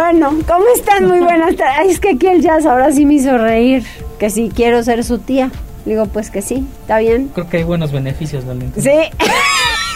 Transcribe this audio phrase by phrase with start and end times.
[0.00, 1.06] Bueno, ¿cómo están?
[1.06, 1.76] Muy buenas tardes.
[1.78, 3.84] Ay, es que aquí el jazz ahora sí me hizo reír.
[4.18, 5.50] Que si quiero ser su tía.
[5.84, 7.30] Digo, pues que sí, está bien.
[7.34, 8.82] Creo que hay buenos beneficios, Valentín.
[8.82, 8.98] Sí.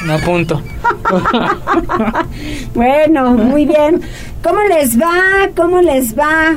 [0.05, 0.61] Me apunto.
[2.75, 4.03] bueno, muy bien.
[4.43, 5.49] ¿Cómo les va?
[5.57, 6.55] ¿Cómo les va?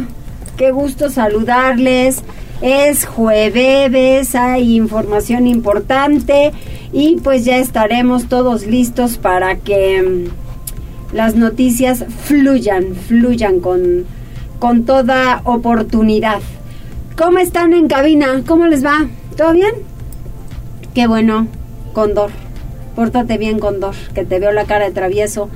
[0.58, 2.24] Qué gusto saludarles.
[2.62, 6.52] Es jueves, hay información importante
[6.91, 10.46] y pues ya estaremos todos listos para que mm,
[11.13, 14.05] las noticias fluyan, fluyan con,
[14.60, 16.40] con toda oportunidad.
[17.18, 18.44] ¿Cómo están en cabina?
[18.46, 19.08] ¿Cómo les va?
[19.36, 19.72] ¿Todo bien?
[20.94, 21.48] Qué bueno,
[21.94, 22.32] Condor.
[22.96, 25.49] Pórtate bien, Condor, que te veo la cara de travieso.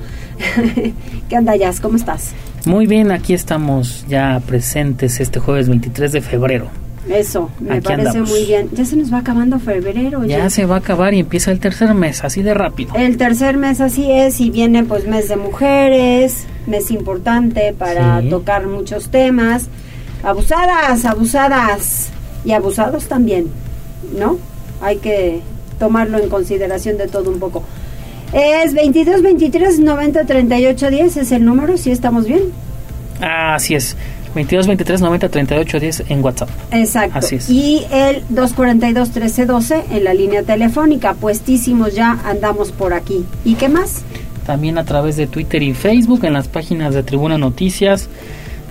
[1.28, 1.80] ¿Qué onda, Jazz?
[1.80, 2.32] ¿Cómo estás?
[2.64, 6.81] Muy bien, aquí estamos ya presentes este jueves 23 de febrero.
[7.08, 8.30] Eso, me Aquí parece andamos.
[8.30, 8.68] muy bien.
[8.72, 10.24] Ya se nos va acabando febrero.
[10.24, 12.94] Ya se va a acabar y empieza el tercer mes, así de rápido.
[12.94, 18.28] El tercer mes así es y viene pues mes de mujeres, mes importante para Sí.
[18.30, 19.66] tocar muchos temas.
[20.22, 22.10] Abusadas, abusadas
[22.44, 23.48] y abusados también,
[24.16, 24.38] ¿no?
[24.80, 25.40] Hay que
[25.80, 27.64] tomarlo en consideración de todo un poco.
[28.32, 32.42] Es 22 23 90 38 10 es el número, si estamos bien.
[33.20, 33.96] Así es.
[34.34, 36.48] 22 23 90 38 10 en WhatsApp.
[36.70, 37.18] Exacto.
[37.18, 37.50] Así es.
[37.50, 43.24] Y el 242 13 12 en la línea telefónica, puestísimos ya andamos por aquí.
[43.44, 44.02] ¿Y qué más?
[44.46, 48.08] También a través de Twitter y Facebook en las páginas de Tribuna Noticias,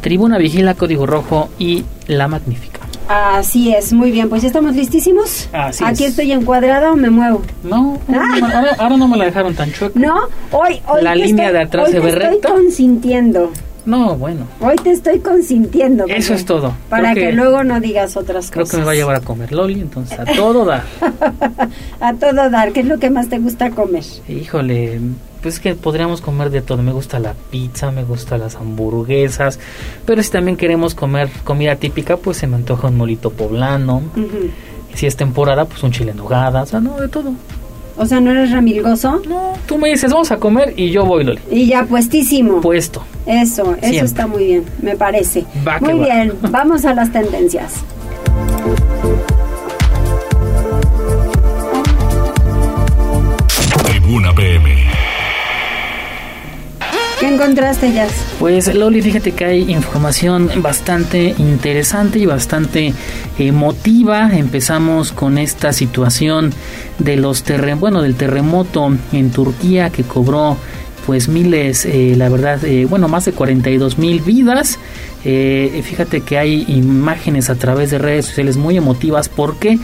[0.01, 2.79] Tribuna Vigila, Código Rojo y La Magnífica.
[3.07, 5.49] Así es, muy bien, pues ya estamos listísimos.
[5.51, 6.11] Así Aquí es.
[6.11, 7.41] estoy encuadrada o me muevo.
[7.63, 8.35] No, Ah.
[8.41, 9.99] ahora, ahora no me la dejaron tan chueca.
[9.99, 10.15] No,
[10.51, 12.49] hoy, hoy La línea estoy- de atrás hoy se ve estoy recta.
[12.49, 13.51] consintiendo.
[13.85, 16.05] No, bueno, Hoy te estoy consintiendo.
[16.07, 16.73] Eso es todo.
[16.89, 18.71] Para Creo que, que- luego no digas otras creo cosas.
[18.75, 20.83] que me va a llevar a comer Loli, entonces a todo da.
[21.99, 24.03] a todo dar, ¿qué es lo que más te gusta comer?
[24.29, 24.99] Híjole,
[25.41, 26.83] pues que podríamos comer de todo.
[26.83, 29.59] Me gusta la pizza, me gusta las hamburguesas,
[30.05, 34.03] pero si también queremos comer comida típica, pues se me antoja un molito poblano.
[34.15, 34.49] Ujú.
[34.93, 37.33] Si es temporada, pues un chile en nogada, o sea, no, de todo.
[38.01, 39.21] O sea, ¿no eres ramilgoso?
[39.29, 41.39] No, tú me dices, vamos a comer y yo voy, Loli.
[41.51, 42.59] Y ya puestísimo.
[42.59, 43.03] Puesto.
[43.27, 44.05] Eso, eso Siempre.
[44.05, 45.45] está muy bien, me parece.
[45.65, 46.05] Va que muy va.
[46.15, 47.83] bien, vamos a las tendencias.
[53.85, 54.80] Tribuna PM.
[57.21, 58.11] ¿Qué encontraste, Jazz?
[58.39, 62.95] Pues Loli, fíjate que hay información bastante interesante y bastante
[63.37, 64.31] emotiva.
[64.33, 66.51] Empezamos con esta situación
[66.97, 70.57] de los terre bueno, del terremoto en Turquía que cobró
[71.05, 74.79] pues miles, eh, la verdad, eh, bueno, más de 42 mil vidas.
[75.23, 79.29] Eh, fíjate que hay imágenes a través de redes sociales muy emotivas.
[79.29, 79.77] ¿Por qué?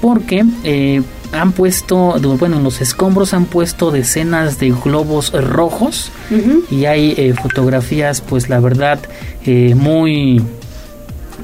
[0.00, 1.02] Porque eh,
[1.32, 6.10] han puesto, bueno, en los escombros han puesto decenas de globos rojos
[6.70, 8.98] y hay eh, fotografías pues la verdad
[9.44, 10.42] eh, muy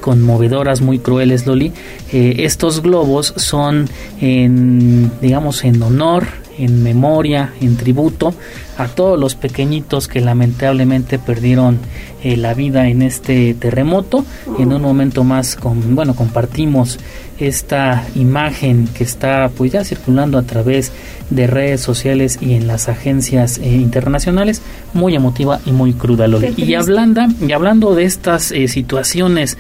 [0.01, 1.73] conmovedoras, muy crueles, Loli.
[2.13, 3.89] Eh, estos globos son
[4.21, 6.27] en, digamos, en honor,
[6.65, 8.35] en memoria, en tributo
[8.79, 11.79] a todos los pequeñitos que lamentablemente perdieron
[12.23, 14.25] eh, la vida en este terremoto.
[14.59, 16.99] En un momento más, con, bueno, compartimos
[17.39, 20.93] esta imagen que está pues ya circulando a través
[21.31, 26.55] de redes sociales y en las agencias eh, internacionales, muy emotiva y muy cruda, Loli.
[26.57, 29.57] Y hablando, y hablando de estas eh, situaciones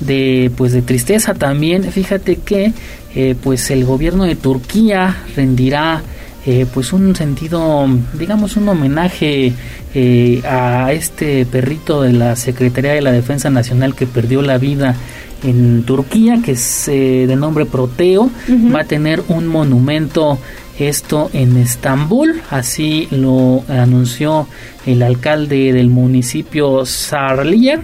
[0.00, 2.72] de pues de tristeza también, fíjate que
[3.14, 6.02] eh, pues el gobierno de Turquía rendirá
[6.46, 9.52] eh, pues un sentido, digamos un homenaje
[9.94, 14.96] eh, a este perrito de la Secretaría de la Defensa Nacional que perdió la vida
[15.42, 18.30] en Turquía, que es eh, de nombre Proteo,
[18.74, 20.38] va a tener un monumento
[20.78, 24.48] esto en Estambul, así lo anunció
[24.86, 27.80] el alcalde del municipio Sarlier.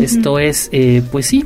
[0.00, 1.44] Esto es, eh, pues sí,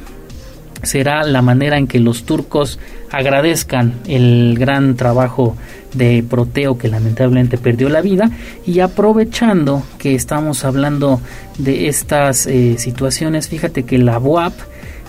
[0.83, 2.79] será la manera en que los turcos
[3.17, 5.57] agradezcan el gran trabajo
[5.95, 8.31] de Proteo que lamentablemente perdió la vida
[8.67, 11.21] y aprovechando que estamos hablando
[11.59, 14.55] de estas eh, situaciones, fíjate que la UAP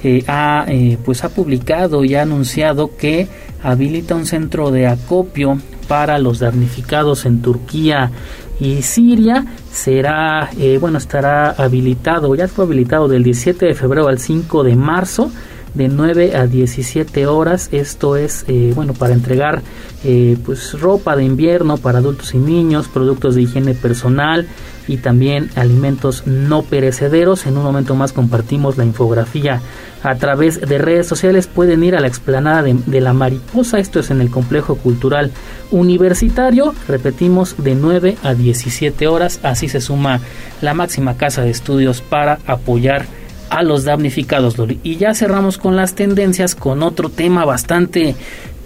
[0.04, 3.28] eh, ha, eh, pues ha publicado y ha anunciado que
[3.64, 8.12] habilita un centro de acopio para los damnificados en Turquía
[8.60, 9.46] y Siria.
[9.72, 14.76] Será, eh, bueno, estará habilitado, ya fue habilitado del 17 de febrero al 5 de
[14.76, 15.32] marzo
[15.76, 17.70] de 9 a 17 horas.
[17.72, 19.62] Esto es, eh, bueno, para entregar
[20.04, 24.48] eh, pues ropa de invierno para adultos y niños, productos de higiene personal
[24.88, 27.46] y también alimentos no perecederos.
[27.46, 29.62] En un momento más compartimos la infografía
[30.04, 31.48] a través de redes sociales.
[31.48, 33.80] Pueden ir a la explanada de, de la mariposa.
[33.80, 35.32] Esto es en el complejo cultural
[35.72, 36.74] universitario.
[36.88, 39.40] Repetimos, de 9 a 17 horas.
[39.44, 40.20] Así se suma
[40.62, 43.08] la máxima casa de estudios para apoyar
[43.56, 48.16] a los damnificados, Y ya cerramos con las tendencias con otro tema bastante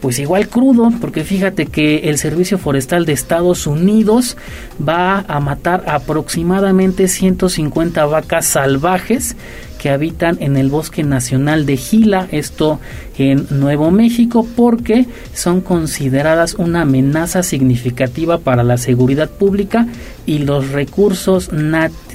[0.02, 4.36] pues igual crudo, porque fíjate que el Servicio Forestal de Estados Unidos
[4.82, 9.36] va a matar aproximadamente 150 vacas salvajes
[9.78, 12.80] que habitan en el Bosque Nacional de Gila, esto
[13.18, 19.86] en Nuevo México, porque son consideradas una amenaza significativa para la seguridad pública
[20.26, 22.09] y los recursos naturales.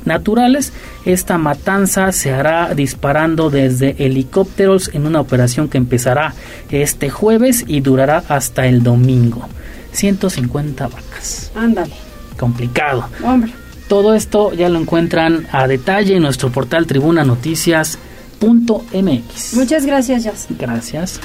[1.04, 6.34] Esta matanza se hará disparando desde helicópteros en una operación que empezará
[6.70, 9.48] este jueves y durará hasta el domingo.
[9.92, 11.52] 150 vacas.
[11.54, 11.94] Ándale.
[12.38, 13.08] Complicado.
[13.22, 13.52] Hombre.
[13.88, 19.54] Todo esto ya lo encuentran a detalle en nuestro portal tribunanoticias.mx.
[19.54, 20.46] Muchas gracias, Jazz.
[20.58, 21.20] Gracias.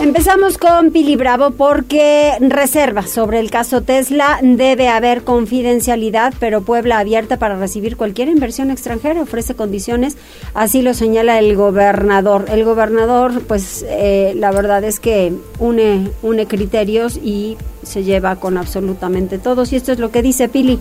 [0.00, 4.38] Empezamos con Pili Bravo porque reserva sobre el caso Tesla.
[4.40, 10.16] Debe haber confidencialidad, pero Puebla abierta para recibir cualquier inversión extranjera ofrece condiciones.
[10.54, 12.46] Así lo señala el gobernador.
[12.50, 18.56] El gobernador, pues eh, la verdad es que une, une criterios y se lleva con
[18.56, 19.70] absolutamente todos.
[19.74, 20.78] Y esto es lo que dice Pili.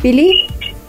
[0.00, 0.46] ¿Pili?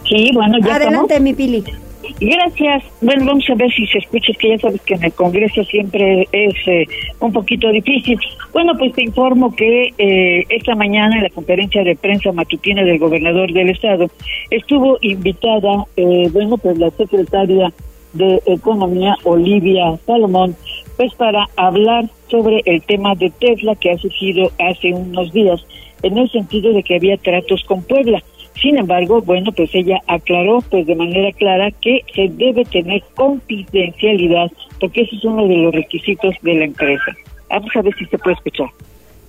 [0.08, 1.81] Sí, bueno, ya Adelante, mi Pili.
[2.24, 2.84] Gracias.
[3.00, 6.28] Bueno, vamos a ver si se escucha, que ya sabes que en el Congreso siempre
[6.30, 6.86] es eh,
[7.18, 8.16] un poquito difícil.
[8.52, 13.00] Bueno, pues te informo que eh, esta mañana en la conferencia de prensa matutina del
[13.00, 14.08] gobernador del estado
[14.50, 17.72] estuvo invitada, eh, bueno, pues la secretaria
[18.12, 20.54] de Economía, Olivia Salomón,
[20.96, 25.66] pues para hablar sobre el tema de Tesla que ha surgido hace unos días,
[26.04, 28.22] en el sentido de que había tratos con Puebla.
[28.60, 34.50] Sin embargo, bueno, pues ella aclaró pues de manera clara que se debe tener confidencialidad
[34.78, 37.16] porque ese es uno de los requisitos de la empresa.
[37.48, 38.68] Vamos a ver si se puede escuchar.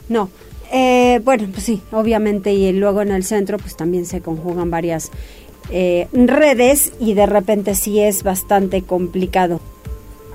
[0.09, 0.29] No,
[0.71, 5.11] eh, bueno, pues sí, obviamente y luego en el centro pues también se conjugan varias
[5.71, 9.59] eh, redes y de repente sí es bastante complicado.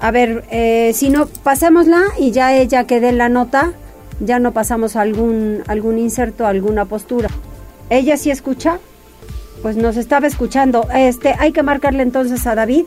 [0.00, 3.72] A ver, eh, si no, pasémosla y ya ella que dé la nota,
[4.20, 7.28] ya no pasamos algún, algún inserto, alguna postura.
[7.90, 8.78] ¿Ella sí escucha?
[9.62, 10.86] Pues nos estaba escuchando.
[10.94, 12.84] Este, hay que marcarle entonces a David.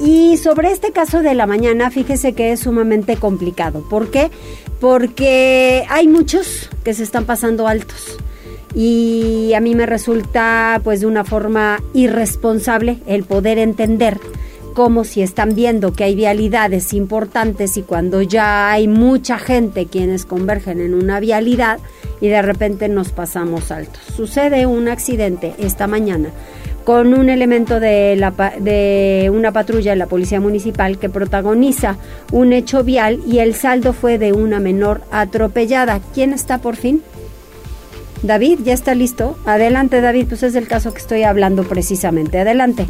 [0.00, 3.84] Y sobre este caso de la mañana, fíjese que es sumamente complicado.
[3.88, 4.30] ¿Por qué?
[4.80, 8.16] Porque hay muchos que se están pasando altos.
[8.74, 14.18] Y a mí me resulta pues de una forma irresponsable el poder entender
[14.74, 20.26] como si están viendo que hay vialidades importantes y cuando ya hay mucha gente quienes
[20.26, 21.78] convergen en una vialidad
[22.20, 24.02] y de repente nos pasamos altos.
[24.16, 26.30] Sucede un accidente esta mañana
[26.84, 31.96] con un elemento de, la, de una patrulla de la Policía Municipal que protagoniza
[32.30, 36.00] un hecho vial y el saldo fue de una menor atropellada.
[36.12, 37.02] ¿Quién está por fin?
[38.22, 39.38] David, ¿ya está listo?
[39.46, 42.40] Adelante, David, pues es el caso que estoy hablando precisamente.
[42.40, 42.86] Adelante.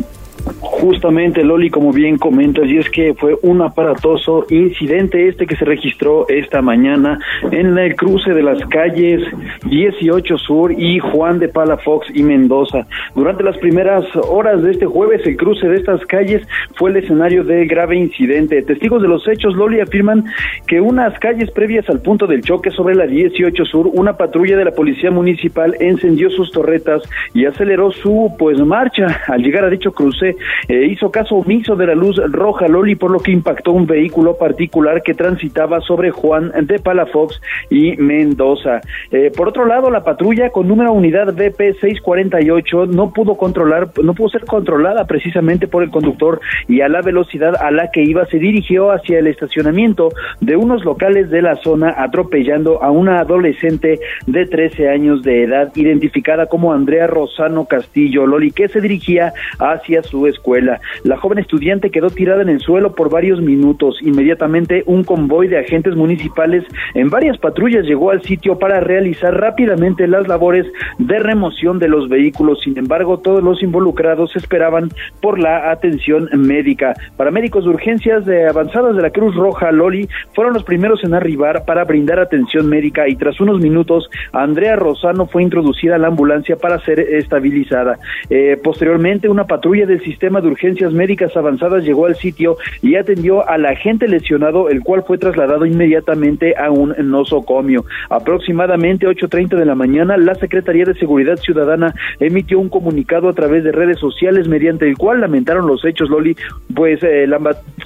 [0.61, 5.65] Justamente, Loli, como bien comentas, y es que fue un aparatoso incidente este que se
[5.65, 7.19] registró esta mañana
[7.51, 9.23] en el cruce de las calles
[9.65, 12.87] 18 Sur y Juan de Palafox y Mendoza.
[13.15, 17.45] Durante las primeras horas de este jueves, el cruce de estas calles fue el escenario
[17.45, 18.61] de grave incidente.
[18.63, 20.25] Testigos de los hechos, Loli, afirman
[20.67, 24.67] que unas calles previas al punto del choque sobre la 18 Sur, una patrulla de
[24.67, 29.23] la Policía Municipal encendió sus torretas y aceleró su pues marcha.
[29.29, 30.34] Al llegar a dicho cruce,
[30.69, 34.37] eh, hizo caso omiso de la luz roja Loli, por lo que impactó un vehículo
[34.37, 38.81] particular que transitaba sobre Juan de Palafox y Mendoza.
[39.11, 44.14] Eh, por otro lado, la patrulla con número unidad BP 648 no pudo controlar, no
[44.14, 48.26] pudo ser controlada precisamente por el conductor y a la velocidad a la que iba
[48.26, 50.11] se dirigió hacia el estacionamiento
[50.41, 55.73] de unos locales de la zona atropellando a una adolescente de 13 años de edad
[55.75, 60.81] identificada como Andrea Rosano Castillo Loli que se dirigía hacia su escuela.
[61.02, 63.99] La joven estudiante quedó tirada en el suelo por varios minutos.
[64.02, 66.64] Inmediatamente un convoy de agentes municipales
[66.95, 70.66] en varias patrullas llegó al sitio para realizar rápidamente las labores
[70.99, 72.61] de remoción de los vehículos.
[72.62, 74.90] Sin embargo, todos los involucrados esperaban
[75.21, 76.95] por la atención médica.
[77.16, 81.64] Paramédicos de urgencias de avanzadas de la Cruz Roja Loli fueron los primeros en arribar
[81.64, 86.57] para brindar atención médica y tras unos minutos Andrea Rosano fue introducida a la ambulancia
[86.57, 87.99] para ser estabilizada.
[88.31, 93.47] Eh, posteriormente, una patrulla del sistema de urgencias médicas avanzadas llegó al sitio y atendió
[93.49, 97.85] al agente lesionado, el cual fue trasladado inmediatamente a un nosocomio.
[98.09, 103.64] Aproximadamente 8.30 de la mañana, la Secretaría de Seguridad Ciudadana emitió un comunicado a través
[103.64, 106.37] de redes sociales mediante el cual lamentaron los hechos, Loli,
[106.75, 107.26] pues eh,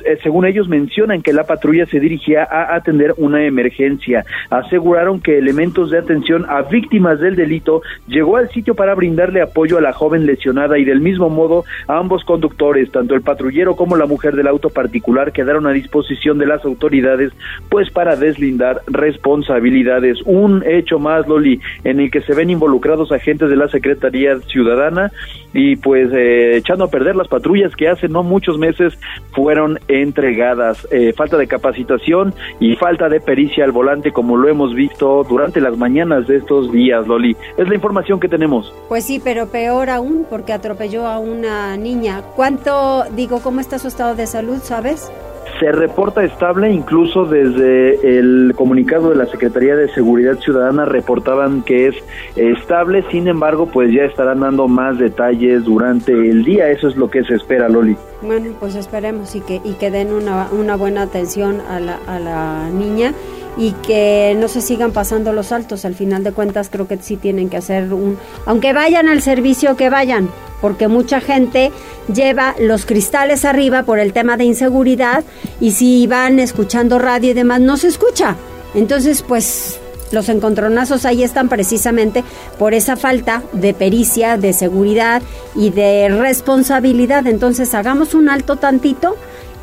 [0.04, 4.24] eh, según ellos mencionan que la patrulla se dirigía a atender una emergencia.
[4.50, 9.78] Aseguraron que elementos de atención a víctimas del delito llegó al sitio para brindarle apoyo
[9.78, 14.06] a la joven lesionada y del mismo modo a conductores, tanto el patrullero como la
[14.06, 17.32] mujer del auto particular quedaron a disposición de las autoridades
[17.68, 20.18] pues para deslindar responsabilidades.
[20.24, 25.10] Un hecho más, Loli, en el que se ven involucrados agentes de la Secretaría Ciudadana
[25.52, 28.98] y pues eh, echando a perder las patrullas que hace no muchos meses
[29.32, 30.86] fueron entregadas.
[30.90, 35.60] Eh, falta de capacitación y falta de pericia al volante como lo hemos visto durante
[35.60, 37.36] las mañanas de estos días, Loli.
[37.56, 38.72] Es la información que tenemos.
[38.88, 41.97] Pues sí, pero peor aún porque atropelló a una niña.
[42.36, 45.10] ¿Cuánto, digo, cómo está su estado de salud, sabes?
[45.58, 51.88] se reporta estable, incluso desde el comunicado de la Secretaría de Seguridad Ciudadana reportaban que
[51.88, 51.96] es
[52.36, 57.10] estable, sin embargo, pues ya estarán dando más detalles durante el día, eso es lo
[57.10, 57.96] que se espera, Loli.
[58.22, 62.18] Bueno, pues esperemos y que, y que den una, una buena atención a la, a
[62.18, 63.12] la niña
[63.56, 65.84] y que no se sigan pasando los altos.
[65.84, 68.16] Al final de cuentas creo que sí tienen que hacer un...
[68.46, 70.28] Aunque vayan al servicio, que vayan,
[70.60, 71.70] porque mucha gente
[72.12, 75.24] lleva los cristales arriba por el tema de inseguridad
[75.60, 78.36] y si van escuchando radio y demás, no se escucha.
[78.74, 82.24] Entonces, pues los encontronazos ahí están precisamente
[82.58, 85.22] por esa falta de pericia, de seguridad
[85.54, 87.26] y de responsabilidad.
[87.26, 89.16] Entonces, hagamos un alto tantito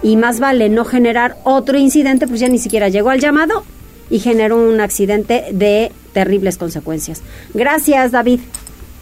[0.04, 3.64] y más vale no generar otro incidente, pues ya ni siquiera llegó al llamado
[4.10, 7.22] y generó un accidente de terribles consecuencias.
[7.54, 8.40] Gracias, David.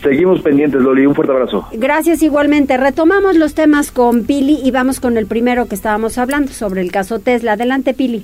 [0.03, 1.05] Seguimos pendientes, Loli.
[1.05, 1.65] Un fuerte abrazo.
[1.71, 2.75] Gracias igualmente.
[2.75, 6.91] Retomamos los temas con Pili y vamos con el primero que estábamos hablando sobre el
[6.91, 7.53] caso Tesla.
[7.53, 8.23] Adelante, Pili.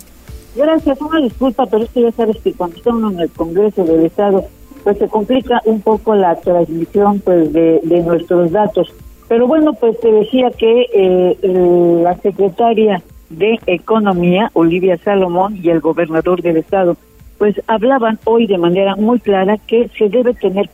[0.55, 0.99] Gracias.
[0.99, 4.43] Una disculpa, pero es que ya sabes que cuando estamos en el Congreso del Estado,
[4.83, 8.91] pues se complica un poco la transmisión pues de, de nuestros datos.
[9.29, 11.37] Pero bueno, pues te decía que eh,
[12.03, 16.97] la secretaria de Economía, Olivia Salomón, y el gobernador del estado,
[17.39, 20.69] pues hablaban hoy de manera muy clara que se debe tener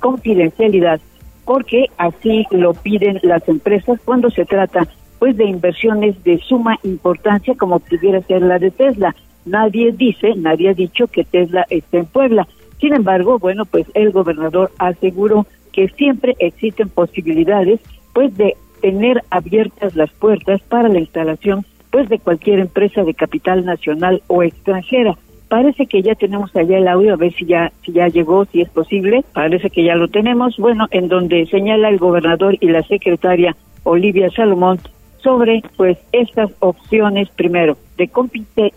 [0.00, 1.00] confidencialidad,
[1.44, 7.54] porque así lo piden las empresas cuando se trata pues de inversiones de suma importancia
[7.54, 9.14] como pudiera ser la de Tesla.
[9.44, 12.48] Nadie dice, nadie ha dicho que Tesla esté en Puebla.
[12.80, 17.80] Sin embargo, bueno, pues el gobernador aseguró que siempre existen posibilidades
[18.12, 23.64] pues de tener abiertas las puertas para la instalación pues de cualquier empresa de capital
[23.64, 25.16] nacional o extranjera.
[25.48, 28.62] Parece que ya tenemos allá el audio, a ver si ya, si ya llegó, si
[28.62, 29.24] es posible.
[29.32, 30.56] Parece que ya lo tenemos.
[30.56, 34.80] Bueno, en donde señala el gobernador y la secretaria Olivia Salomón
[35.18, 38.08] sobre pues estas opciones, primero, de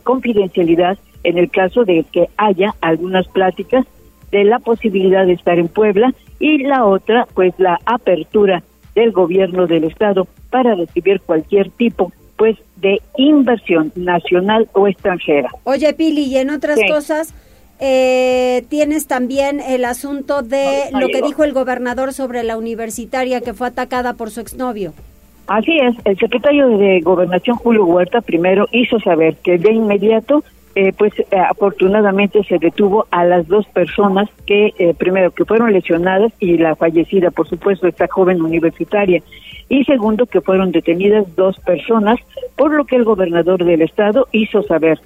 [0.04, 3.86] confidencialidad en el caso de que haya algunas pláticas
[4.32, 8.64] de la posibilidad de estar en Puebla y la otra, pues la apertura
[8.96, 15.50] del gobierno del estado para recibir cualquier tipo pues de inversión nacional o extranjera.
[15.66, 17.36] Oye Pili, y en otras cosas
[17.82, 23.54] eh, tienes también el asunto de lo que dijo el gobernador sobre la universitaria que
[23.54, 24.94] fue atacada por su exnovio.
[25.48, 30.42] Así es, el secretario de Gobernación Julio Huerta primero hizo saber que de inmediato
[30.76, 35.74] eh, pues eh, afortunadamente se detuvo a las dos personas que eh, primero que fueron
[35.74, 39.22] lesionadas y la fallecida por supuesto esta joven universitaria
[39.70, 42.20] y segundo que fueron detenidas dos personas
[42.56, 45.00] por lo que el gobernador del estado hizo saber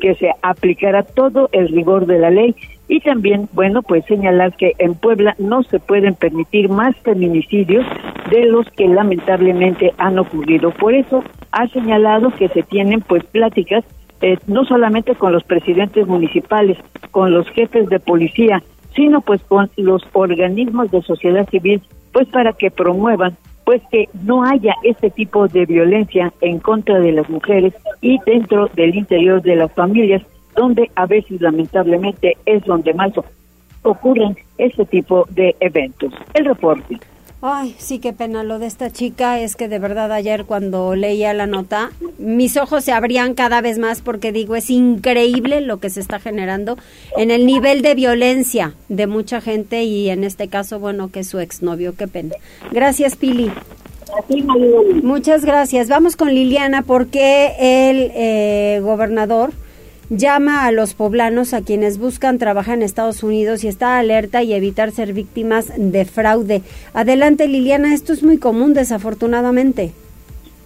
[0.00, 2.56] que se aplicará todo el rigor de la ley.
[2.88, 7.86] Y también bueno pues señalar que en Puebla no se pueden permitir más feminicidios
[8.30, 10.70] de los que lamentablemente han ocurrido.
[10.72, 11.22] Por eso
[11.52, 13.84] ha señalado que se tienen pues pláticas
[14.20, 16.76] eh, no solamente con los presidentes municipales,
[17.12, 18.62] con los jefes de policía,
[18.96, 21.80] sino pues con los organismos de sociedad civil,
[22.12, 23.36] pues para que promuevan
[23.68, 28.68] pues que no haya este tipo de violencia en contra de las mujeres y dentro
[28.68, 30.22] del interior de las familias,
[30.56, 33.12] donde a veces lamentablemente es donde más
[33.82, 36.14] ocurren este tipo de eventos.
[36.32, 36.98] El reporte.
[37.40, 39.38] Ay, sí, qué pena lo de esta chica.
[39.38, 43.78] Es que de verdad ayer cuando leía la nota, mis ojos se abrían cada vez
[43.78, 46.76] más porque digo, es increíble lo que se está generando
[47.16, 51.28] en el nivel de violencia de mucha gente y en este caso, bueno, que es
[51.28, 51.94] su exnovio.
[51.94, 52.34] Qué pena.
[52.72, 53.52] Gracias, Pili.
[55.02, 55.88] Muchas gracias.
[55.88, 59.52] Vamos con Liliana porque el eh, gobernador
[60.10, 64.54] llama a los poblanos a quienes buscan trabajar en Estados Unidos y está alerta y
[64.54, 66.62] evitar ser víctimas de fraude.
[66.94, 69.92] Adelante Liliana, esto es muy común desafortunadamente.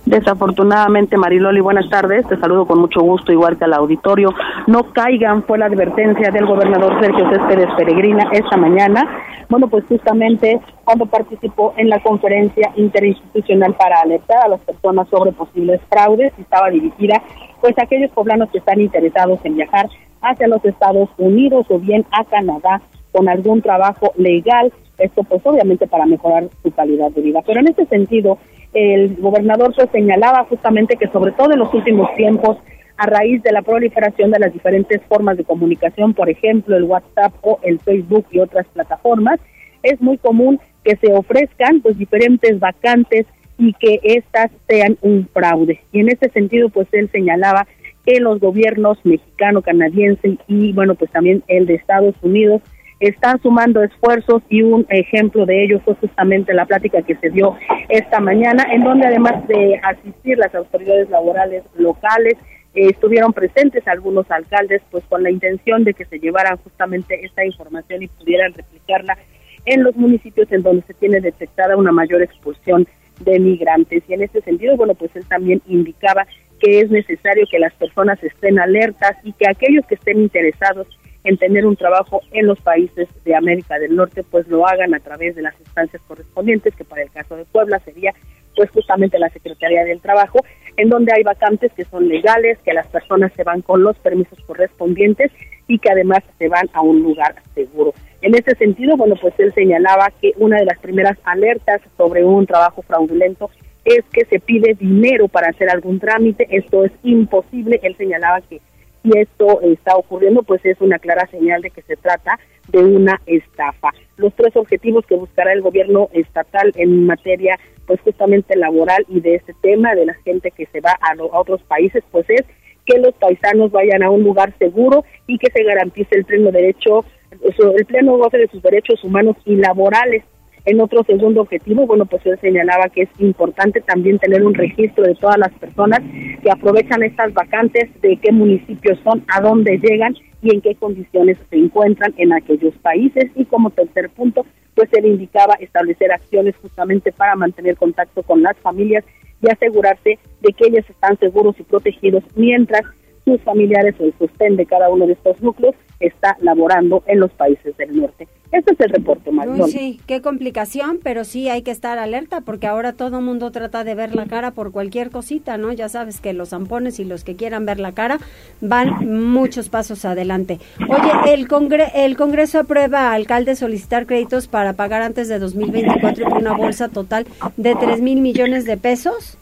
[0.05, 2.27] Desafortunadamente, Mariloli, buenas tardes.
[2.27, 4.35] Te saludo con mucho gusto, igual que al auditorio.
[4.67, 9.09] No caigan, fue la advertencia del gobernador Sergio Céspedes Peregrina esta mañana.
[9.49, 15.31] Bueno, pues justamente cuando participó en la conferencia interinstitucional para alertar a las personas sobre
[15.33, 17.23] posibles fraudes, estaba dirigida
[17.63, 19.89] pues aquellos poblanos que están interesados en viajar
[20.21, 24.73] hacia los Estados Unidos o bien a Canadá con algún trabajo legal.
[24.99, 27.41] Esto pues obviamente para mejorar su calidad de vida.
[27.47, 28.39] Pero en este sentido,
[28.75, 32.59] el gobernador se señalaba justamente que sobre todo en los últimos tiempos,
[32.97, 37.33] a raíz de la proliferación de las diferentes formas de comunicación, por ejemplo, el WhatsApp
[37.43, 39.39] o el Facebook y otras plataformas,
[39.85, 43.27] es muy común que se ofrezcan pues diferentes vacantes
[43.59, 45.81] y que éstas sean un fraude.
[45.93, 47.67] Y en ese sentido, pues él señalaba
[48.05, 52.63] que los gobiernos mexicano, canadiense y bueno, pues también el de Estados Unidos
[53.01, 57.57] están sumando esfuerzos y un ejemplo de ello fue justamente la plática que se dio
[57.89, 62.35] esta mañana, en donde además de asistir las autoridades laborales locales,
[62.75, 67.45] eh, estuvieron presentes algunos alcaldes, pues con la intención de que se llevaran justamente esta
[67.45, 69.19] información y pudieran replicarla
[69.65, 72.87] en los municipios en donde se tiene detectada una mayor expulsión
[73.21, 74.03] de migrantes.
[74.09, 76.27] Y en ese sentido, bueno, pues él también indicaba
[76.61, 80.87] que es necesario que las personas estén alertas y que aquellos que estén interesados
[81.25, 85.01] en tener un trabajo en los países de América del Norte, pues lo hagan a
[85.01, 88.13] través de las instancias correspondientes, que para el caso de Puebla sería
[88.57, 90.45] pues justamente la Secretaría del Trabajo,
[90.77, 94.39] en donde hay vacantes que son legales, que las personas se van con los permisos
[94.47, 95.31] correspondientes
[95.69, 97.95] y que además se van a un lugar seguro.
[98.23, 102.47] En ese sentido, bueno, pues él señalaba que una de las primeras alertas sobre un
[102.47, 103.51] trabajo fraudulento
[103.85, 108.61] es que se pide dinero para hacer algún trámite, esto es imposible, él señalaba que
[109.03, 113.21] si esto está ocurriendo, pues es una clara señal de que se trata de una
[113.27, 113.91] estafa.
[114.17, 119.35] Los tres objetivos que buscará el gobierno estatal en materia, pues justamente laboral y de
[119.35, 122.43] este tema de la gente que se va a, a otros países, pues es
[122.87, 127.05] que los paisanos vayan a un lugar seguro y que se garantice el pleno derecho,
[127.41, 130.25] el pleno goce de sus derechos humanos y laborales.
[130.65, 135.03] En otro segundo objetivo, bueno, pues él señalaba que es importante también tener un registro
[135.05, 136.01] de todas las personas
[136.41, 141.37] que aprovechan estas vacantes, de qué municipios son, a dónde llegan y en qué condiciones
[141.51, 143.31] se encuentran en aquellos países.
[143.35, 148.57] Y como tercer punto, pues él indicaba establecer acciones justamente para mantener contacto con las
[148.59, 149.05] familias
[149.43, 152.83] y asegurarse de que ellos están seguros y protegidos mientras
[153.25, 157.33] sus familiares o el sostén de cada uno de estos núcleos está laborando en los
[157.33, 158.27] países del norte.
[158.51, 159.71] Este es el reporte, Marisol.
[159.71, 163.83] sí, qué complicación, pero sí hay que estar alerta porque ahora todo el mundo trata
[163.83, 165.73] de ver la cara por cualquier cosita, ¿no?
[165.73, 168.19] Ya sabes que los zampones y los que quieran ver la cara
[168.61, 170.59] van muchos pasos adelante.
[170.87, 171.49] Oye, el,
[171.95, 176.91] el Congreso aprueba a alcalde solicitar créditos para pagar antes de 2024 con una bolsa
[176.91, 179.39] total de 3 mil millones de pesos.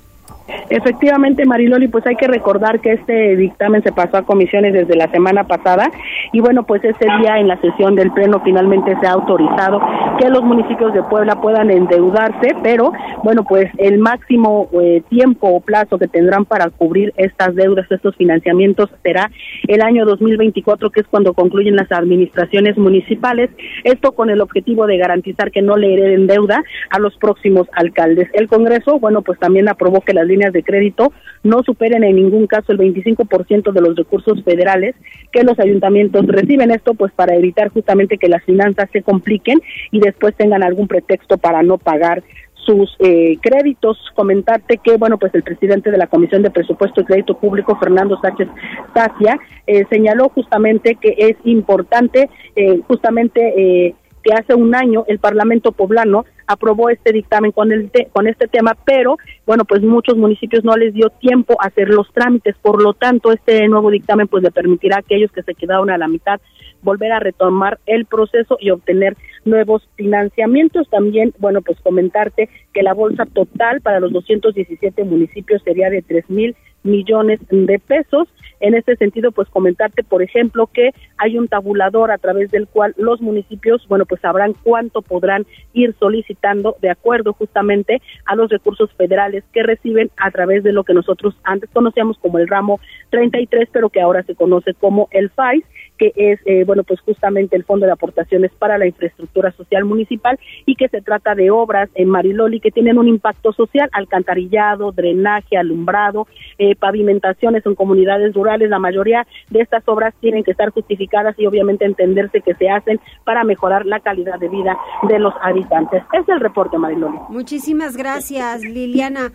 [0.68, 5.10] Efectivamente, Mariloli, pues hay que recordar que este dictamen se pasó a comisiones desde la
[5.10, 5.90] semana pasada
[6.32, 9.80] y bueno, pues ese día en la sesión del Pleno finalmente se ha autorizado
[10.20, 12.92] que los municipios de Puebla puedan endeudarse, pero
[13.24, 18.14] bueno, pues el máximo eh, tiempo o plazo que tendrán para cubrir estas deudas, estos
[18.16, 19.30] financiamientos, será
[19.66, 23.48] el año 2024, que es cuando concluyen las administraciones municipales,
[23.84, 28.28] esto con el objetivo de garantizar que no le hereden deuda a los próximos alcaldes.
[28.34, 32.46] El Congreso, bueno, pues también aprobó que las líneas de crédito no superen en ningún
[32.46, 34.94] caso el 25% de los recursos federales
[35.32, 40.00] que los ayuntamientos reciben esto pues para evitar justamente que las finanzas se compliquen y
[40.10, 42.22] después tengan algún pretexto para no pagar
[42.66, 43.98] sus eh, créditos.
[44.14, 48.18] Comentarte que, bueno, pues el presidente de la Comisión de Presupuesto y Crédito Público, Fernando
[48.20, 48.48] Sánchez
[48.94, 55.72] Tacia, eh, señaló justamente que es importante, eh, justamente que hace un año el Parlamento
[55.72, 60.76] poblano aprobó este dictamen con el con este tema, pero bueno, pues muchos municipios no
[60.76, 64.50] les dio tiempo a hacer los trámites, por lo tanto este nuevo dictamen pues le
[64.50, 66.38] permitirá a aquellos que se quedaron a la mitad
[66.82, 70.88] volver a retomar el proceso y obtener nuevos financiamientos.
[70.90, 76.28] También, bueno, pues comentarte que la bolsa total para los 217 municipios sería de tres
[76.28, 78.28] mil millones de pesos.
[78.60, 82.94] En este sentido, pues comentarte, por ejemplo, que hay un tabulador a través del cual
[82.98, 88.92] los municipios, bueno, pues sabrán cuánto podrán ir solicitando de acuerdo justamente a los recursos
[88.92, 93.70] federales que reciben a través de lo que nosotros antes conocíamos como el ramo 33,
[93.72, 95.64] pero que ahora se conoce como el FAIS
[96.00, 100.38] que es, eh, bueno, pues justamente el Fondo de Aportaciones para la Infraestructura Social Municipal
[100.64, 105.58] y que se trata de obras en Mariloli que tienen un impacto social, alcantarillado, drenaje,
[105.58, 106.26] alumbrado,
[106.58, 108.70] eh, pavimentaciones en comunidades rurales.
[108.70, 112.98] La mayoría de estas obras tienen que estar justificadas y obviamente entenderse que se hacen
[113.24, 116.02] para mejorar la calidad de vida de los habitantes.
[116.14, 117.18] Es el reporte, Mariloli.
[117.28, 119.32] Muchísimas gracias, Liliana.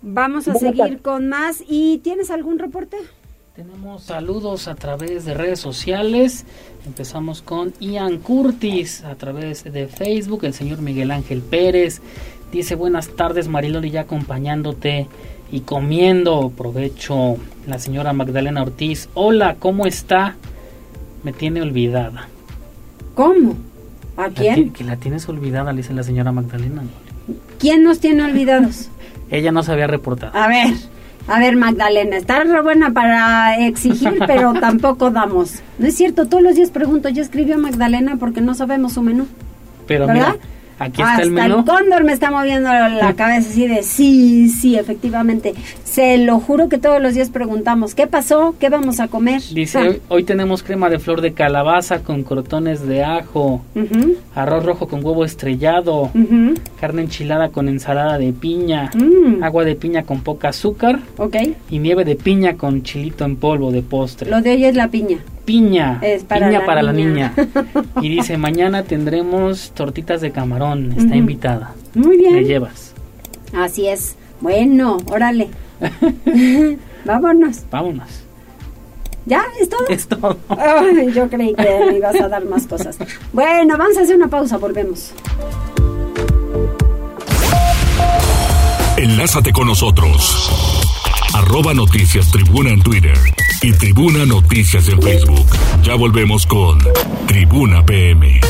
[0.00, 1.62] Vamos a seguir con más.
[1.68, 2.96] ¿Y tienes algún reporte?
[3.54, 6.46] Tenemos saludos a través de redes sociales.
[6.86, 10.44] Empezamos con Ian Curtis a través de Facebook.
[10.44, 12.00] El señor Miguel Ángel Pérez
[12.50, 15.06] dice buenas tardes Mariloli ya acompañándote
[15.50, 16.50] y comiendo.
[16.56, 17.36] Provecho
[17.66, 19.10] la señora Magdalena Ortiz.
[19.12, 20.36] Hola, ¿cómo está?
[21.22, 22.28] Me tiene olvidada.
[23.14, 23.56] ¿Cómo?
[24.16, 24.72] ¿A quién?
[24.72, 26.84] que la tienes olvidada, le dice la señora Magdalena.
[27.58, 28.88] ¿Quién nos tiene olvidados?
[29.30, 30.34] Ella no se había reportado.
[30.34, 30.72] A ver.
[31.28, 35.62] A ver, Magdalena, está re buena para exigir, pero tampoco damos.
[35.78, 38.16] No es cierto, todos los días pregunto, ¿ya escribió Magdalena?
[38.18, 39.26] Porque no sabemos su menú.
[39.86, 40.36] Pero ¿verdad?
[40.82, 41.58] Aquí está el menú.
[41.60, 45.54] el cóndor me está moviendo la cabeza así de sí, sí, efectivamente.
[45.84, 48.54] Se lo juro que todos los días preguntamos, ¿qué pasó?
[48.58, 49.42] ¿Qué vamos a comer?
[49.52, 53.62] Dice, hoy, tenemos crema de flor de calabaza con crotones de ajo,
[54.34, 56.10] arroz rojo con huevo estrellado,
[56.80, 59.42] carne enchilada con ensalada de piña, mm.
[59.42, 61.56] agua de piña con poca azúcar okay.
[61.70, 64.30] y nieve de piña con chilito en polvo de postre.
[64.30, 65.18] Lo de hoy es la piña
[65.52, 66.00] piña.
[66.00, 67.34] piña para la niña.
[68.00, 70.92] Y dice, mañana tendremos tortitas de camarón.
[70.96, 71.74] Está invitada.
[71.94, 72.36] Muy bien.
[72.36, 72.94] Le llevas.
[73.54, 74.16] Así es.
[74.40, 75.48] Bueno, órale.
[77.04, 77.64] Vámonos.
[77.70, 78.08] Vámonos.
[79.26, 79.44] ¿Ya?
[79.60, 79.88] ¿Es todo?
[79.88, 80.38] Es todo.
[81.14, 82.96] yo creí que me ibas a dar más cosas.
[83.32, 85.12] Bueno, vamos a hacer una pausa, volvemos.
[88.96, 90.50] Enlázate con nosotros.
[91.34, 93.16] Arroba Noticias Tribuna en Twitter
[93.62, 95.46] y Tribuna Noticias en Facebook.
[95.82, 96.78] Ya volvemos con
[97.26, 98.40] Tribuna PM.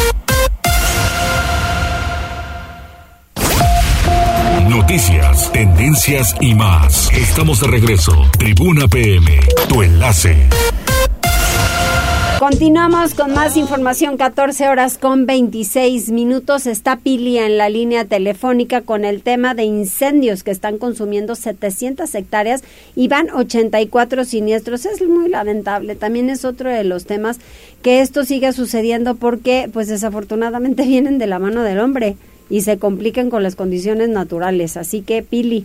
[4.69, 7.11] Noticias, tendencias y más.
[7.13, 8.27] Estamos de regreso.
[8.39, 10.49] Tribuna PM, tu enlace.
[12.43, 16.67] Continuamos con más información, 14 horas con 26 minutos.
[16.67, 22.13] Está Pili en la línea telefónica con el tema de incendios que están consumiendo 700
[22.13, 22.65] hectáreas
[22.97, 24.87] y van 84 siniestros.
[24.87, 25.95] Es muy lamentable.
[25.95, 27.39] También es otro de los temas
[27.81, 32.17] que esto siga sucediendo porque, pues desafortunadamente, vienen de la mano del hombre
[32.51, 34.77] y se complican con las condiciones naturales.
[34.77, 35.65] Así que, Pili.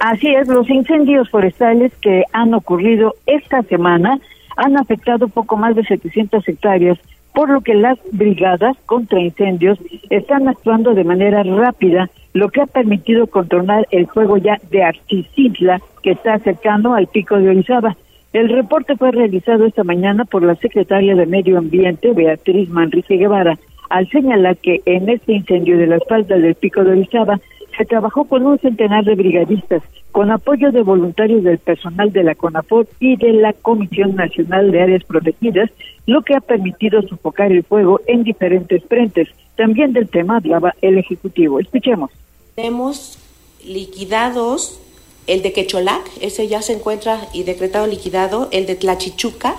[0.00, 4.18] Así es, los incendios forestales que han ocurrido esta semana
[4.56, 6.98] han afectado poco más de 700 hectáreas,
[7.34, 9.78] por lo que las brigadas contra incendios
[10.10, 15.80] están actuando de manera rápida, lo que ha permitido controlar el fuego ya de Articitla,
[16.02, 17.96] que está cercano al pico de Orizaba.
[18.32, 23.58] El reporte fue realizado esta mañana por la secretaria de Medio Ambiente, Beatriz Manrique Guevara,
[23.88, 27.40] al señalar que en este incendio de las faldas del pico de Orizaba
[27.76, 32.34] se trabajó con un centenar de brigadistas, con apoyo de voluntarios del personal de la
[32.34, 35.70] CONAFOR y de la Comisión Nacional de Áreas Protegidas,
[36.06, 39.28] lo que ha permitido sofocar el fuego en diferentes frentes.
[39.56, 41.60] También del tema hablaba el Ejecutivo.
[41.60, 42.10] Escuchemos.
[42.54, 43.18] Tenemos
[43.64, 44.80] liquidados
[45.26, 49.54] el de Quecholac, ese ya se encuentra y decretado liquidado, el de Tlachichuca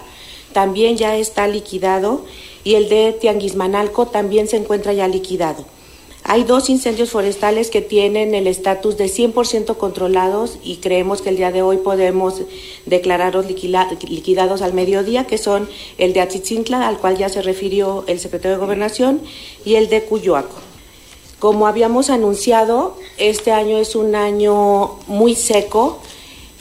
[0.54, 2.26] también ya está liquidado
[2.64, 5.66] y el de Tianguismanalco también se encuentra ya liquidado.
[6.24, 11.38] Hay dos incendios forestales que tienen el estatus de 100% controlados y creemos que el
[11.38, 12.42] día de hoy podemos
[12.86, 18.20] declararlos liquidados al mediodía, que son el de Atzitzintla, al cual ya se refirió el
[18.20, 19.22] secretario de Gobernación,
[19.66, 20.56] y el de Cuyoaco.
[21.40, 26.00] Como habíamos anunciado, este año es un año muy seco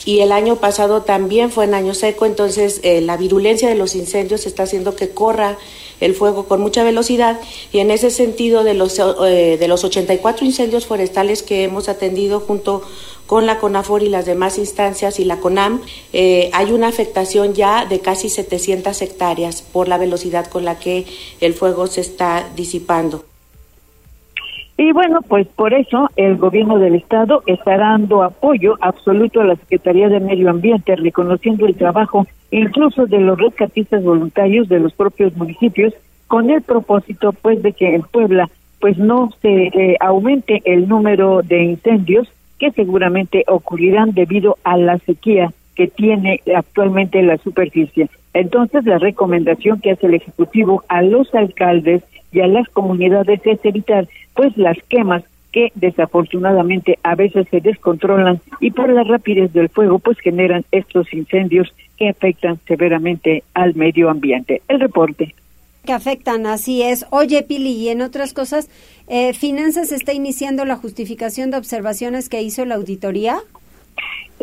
[0.07, 3.95] y el año pasado también fue un año seco, entonces eh, la virulencia de los
[3.95, 5.59] incendios está haciendo que corra
[6.01, 7.41] el fuego con mucha velocidad
[7.73, 12.41] y en ese sentido de los, eh, de los 84 incendios forestales que hemos atendido
[12.41, 12.83] junto
[13.27, 15.83] con la CONAFOR y las demás instancias y la CONAM,
[16.13, 21.07] eh, hay una afectación ya de casi 700 hectáreas por la velocidad con la que
[21.41, 23.30] el fuego se está disipando.
[24.83, 29.57] Y bueno, pues por eso el gobierno del estado está dando apoyo absoluto a la
[29.57, 35.37] Secretaría de Medio Ambiente, reconociendo el trabajo incluso de los rescatistas voluntarios de los propios
[35.37, 35.93] municipios,
[36.29, 38.49] con el propósito pues de que en Puebla
[38.81, 44.97] pues no se eh, aumente el número de incendios que seguramente ocurrirán debido a la
[45.01, 48.11] sequía que tiene actualmente la superficie.
[48.35, 53.65] Entonces, la recomendación que hace el Ejecutivo a los alcaldes y a las comunidades es
[53.65, 59.71] evitar pues las quemas que desafortunadamente a veces se descontrolan y por la rapidez del
[59.71, 64.61] fuego pues generan estos incendios que afectan severamente al medio ambiente.
[64.69, 65.35] El reporte.
[65.87, 67.07] Que afectan, así es.
[67.09, 68.69] Oye, Pili, y en otras cosas,
[69.09, 73.39] eh, ¿Finanzas está iniciando la justificación de observaciones que hizo la auditoría?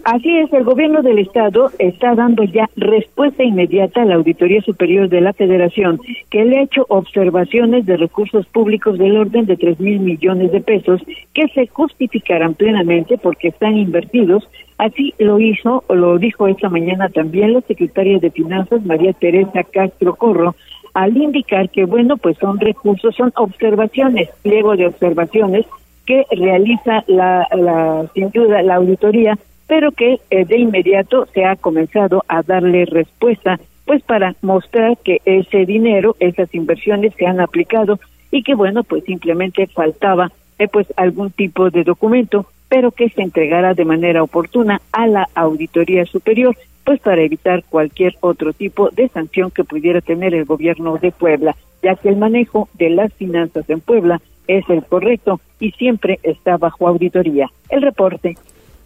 [0.03, 5.09] Así es, el gobierno del estado está dando ya respuesta inmediata a la Auditoría Superior
[5.09, 9.79] de la Federación, que le ha hecho observaciones de recursos públicos del orden de tres
[9.79, 11.01] mil millones de pesos
[11.33, 14.47] que se justificarán plenamente porque están invertidos.
[14.77, 19.63] Así lo hizo, o lo dijo esta mañana también la secretaria de Finanzas, María Teresa
[19.63, 20.55] Castro Corro,
[20.93, 25.65] al indicar que, bueno, pues son recursos, son observaciones, pliego de observaciones
[26.07, 31.55] que realiza la, la sin duda, la auditoría pero que eh, de inmediato se ha
[31.57, 37.99] comenzado a darle respuesta, pues para mostrar que ese dinero, esas inversiones se han aplicado
[38.31, 43.21] y que bueno, pues simplemente faltaba eh, pues algún tipo de documento, pero que se
[43.21, 49.09] entregara de manera oportuna a la auditoría superior, pues para evitar cualquier otro tipo de
[49.09, 53.69] sanción que pudiera tener el gobierno de Puebla, ya que el manejo de las finanzas
[53.69, 57.49] en Puebla es el correcto y siempre está bajo auditoría.
[57.69, 58.37] El reporte.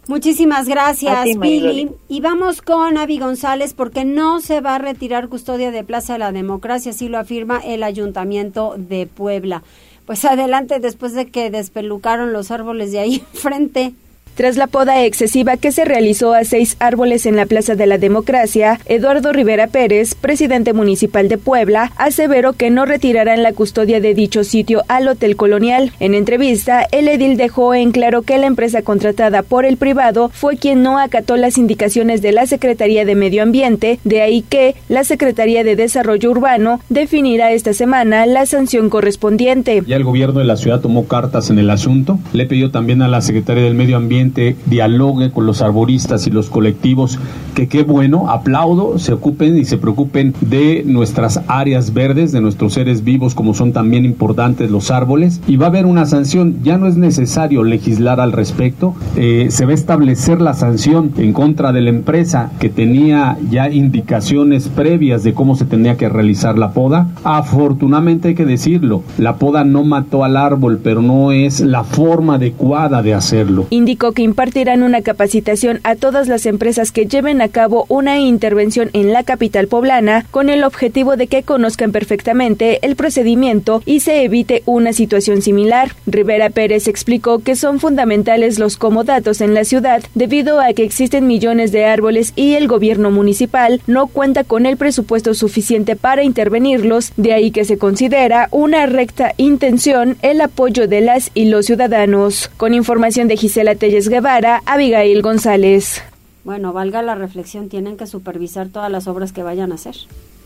[0.08, 1.88] Muchísimas gracias, Pili.
[2.08, 6.18] Y vamos con Avi González porque no se va a retirar custodia de Plaza de
[6.18, 9.62] la Democracia, así lo afirma el Ayuntamiento de Puebla.
[10.04, 13.94] Pues adelante, después de que despelucaron los árboles de ahí enfrente.
[14.34, 17.98] Tras la poda excesiva que se realizó a seis árboles en la Plaza de la
[17.98, 24.14] Democracia, Eduardo Rivera Pérez, presidente municipal de Puebla, aseveró que no retirarán la custodia de
[24.14, 25.92] dicho sitio al Hotel Colonial.
[26.00, 30.56] En entrevista, el edil dejó en claro que la empresa contratada por el privado fue
[30.56, 35.04] quien no acató las indicaciones de la Secretaría de Medio Ambiente, de ahí que la
[35.04, 39.82] Secretaría de Desarrollo Urbano definirá esta semana la sanción correspondiente.
[39.86, 43.08] Ya el gobierno de la ciudad tomó cartas en el asunto, le pidió también a
[43.08, 44.21] la Secretaría del Medio Ambiente
[44.66, 47.18] dialogue con los arboristas y los colectivos,
[47.54, 52.74] que qué bueno, aplaudo, se ocupen y se preocupen de nuestras áreas verdes, de nuestros
[52.74, 56.78] seres vivos, como son también importantes los árboles, y va a haber una sanción, ya
[56.78, 61.72] no es necesario legislar al respecto, eh, se va a establecer la sanción en contra
[61.72, 66.72] de la empresa que tenía ya indicaciones previas de cómo se tenía que realizar la
[66.72, 67.08] poda.
[67.24, 72.34] Afortunadamente hay que decirlo, la poda no mató al árbol, pero no es la forma
[72.34, 73.66] adecuada de hacerlo.
[73.70, 78.90] Indicó que impartirán una capacitación a todas las empresas que lleven a cabo una intervención
[78.92, 84.22] en la capital poblana con el objetivo de que conozcan perfectamente el procedimiento y se
[84.22, 85.92] evite una situación similar.
[86.06, 91.26] Rivera Pérez explicó que son fundamentales los comodatos en la ciudad debido a que existen
[91.26, 97.12] millones de árboles y el gobierno municipal no cuenta con el presupuesto suficiente para intervenirlos,
[97.16, 102.50] de ahí que se considera una recta intención el apoyo de las y los ciudadanos.
[102.56, 106.02] Con información de Gisela Telles Guevara, Abigail González.
[106.44, 109.94] Bueno, valga la reflexión, tienen que supervisar todas las obras que vayan a hacer.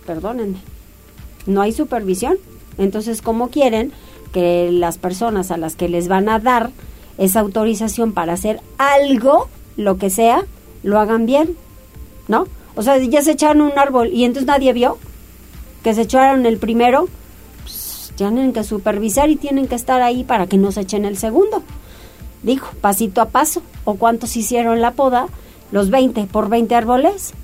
[0.06, 0.58] Perdónenme.
[1.46, 2.36] No hay supervisión.
[2.76, 3.92] Entonces, ¿cómo quieren
[4.32, 6.70] que las personas a las que les van a dar
[7.18, 10.44] esa autorización para hacer algo, lo que sea,
[10.82, 11.56] lo hagan bien?
[12.28, 12.46] ¿No?
[12.74, 14.98] O sea, ya se echaron un árbol y entonces nadie vio
[15.82, 17.08] que se echaron el primero.
[17.62, 21.16] Pues, tienen que supervisar y tienen que estar ahí para que no se echen el
[21.16, 21.62] segundo
[22.46, 25.26] dijo, pasito a paso, o cuántos hicieron la poda,
[25.72, 27.34] los 20 por 20 árboles.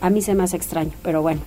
[0.00, 1.42] A mí se me hace extraño, pero bueno.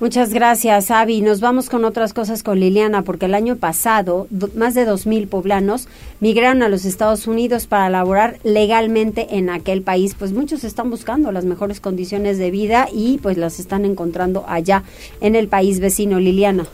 [0.00, 1.20] Muchas gracias, Avi.
[1.20, 4.26] Nos vamos con otras cosas con Liliana, porque el año pasado
[4.56, 5.86] más de 2.000 poblanos
[6.18, 10.16] migraron a los Estados Unidos para laborar legalmente en aquel país.
[10.18, 14.82] Pues muchos están buscando las mejores condiciones de vida y pues las están encontrando allá
[15.20, 16.18] en el país vecino.
[16.18, 16.66] Liliana.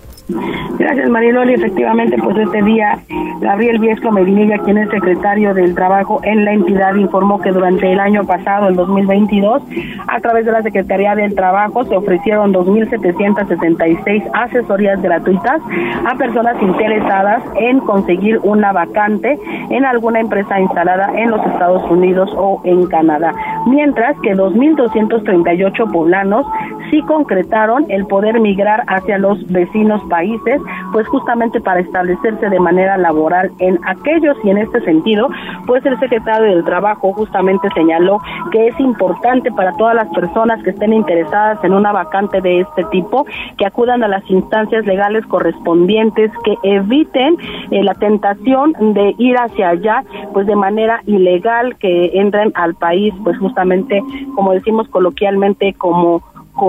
[0.78, 1.54] Gracias, Mariloli.
[1.54, 2.98] Efectivamente, pues este día,
[3.40, 8.00] Gabriel Viesco Medinilla, quien es secretario del Trabajo en la entidad, informó que durante el
[8.00, 9.62] año pasado, el 2022,
[10.06, 15.60] a través de la Secretaría del Trabajo, se ofrecieron 2.766 asesorías gratuitas
[16.06, 19.38] a personas interesadas en conseguir una vacante
[19.70, 23.32] en alguna empresa instalada en los Estados Unidos o en Canadá.
[23.66, 26.46] Mientras que 2.238 poblanos
[26.90, 30.60] sí concretaron el poder migrar hacia los vecinos países
[30.92, 34.36] pues justamente para establecerse de manera laboral en aquellos.
[34.44, 35.28] Y en este sentido,
[35.66, 40.70] pues el secretario del Trabajo justamente señaló que es importante para todas las personas que
[40.70, 43.26] estén interesadas en una vacante de este tipo
[43.56, 47.36] que acudan a las instancias legales correspondientes, que eviten
[47.70, 53.14] eh, la tentación de ir hacia allá, pues de manera ilegal, que entren al país,
[53.24, 54.02] pues justamente,
[54.34, 56.22] como decimos coloquialmente, como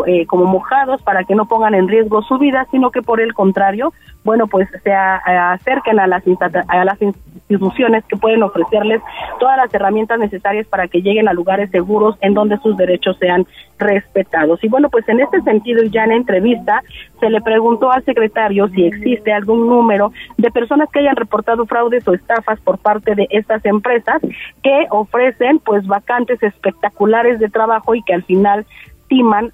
[0.06, 3.34] eh, como mojados para que no pongan en riesgo su vida, sino que por el
[3.34, 6.24] contrario, bueno, pues se acerquen a las,
[6.68, 9.02] a las instituciones que pueden ofrecerles
[9.40, 13.46] todas las herramientas necesarias para que lleguen a lugares seguros en donde sus derechos sean
[13.80, 14.64] respetados.
[14.64, 16.84] Y bueno, pues en este sentido, ya en entrevista,
[17.20, 22.08] se le preguntó al secretario si existe algún número de personas que hayan reportado fraudes
[22.08, 24.22] o estafas por parte de estas empresas
[24.64, 28.66] que ofrecen pues vacantes espectaculares de trabajo y que al final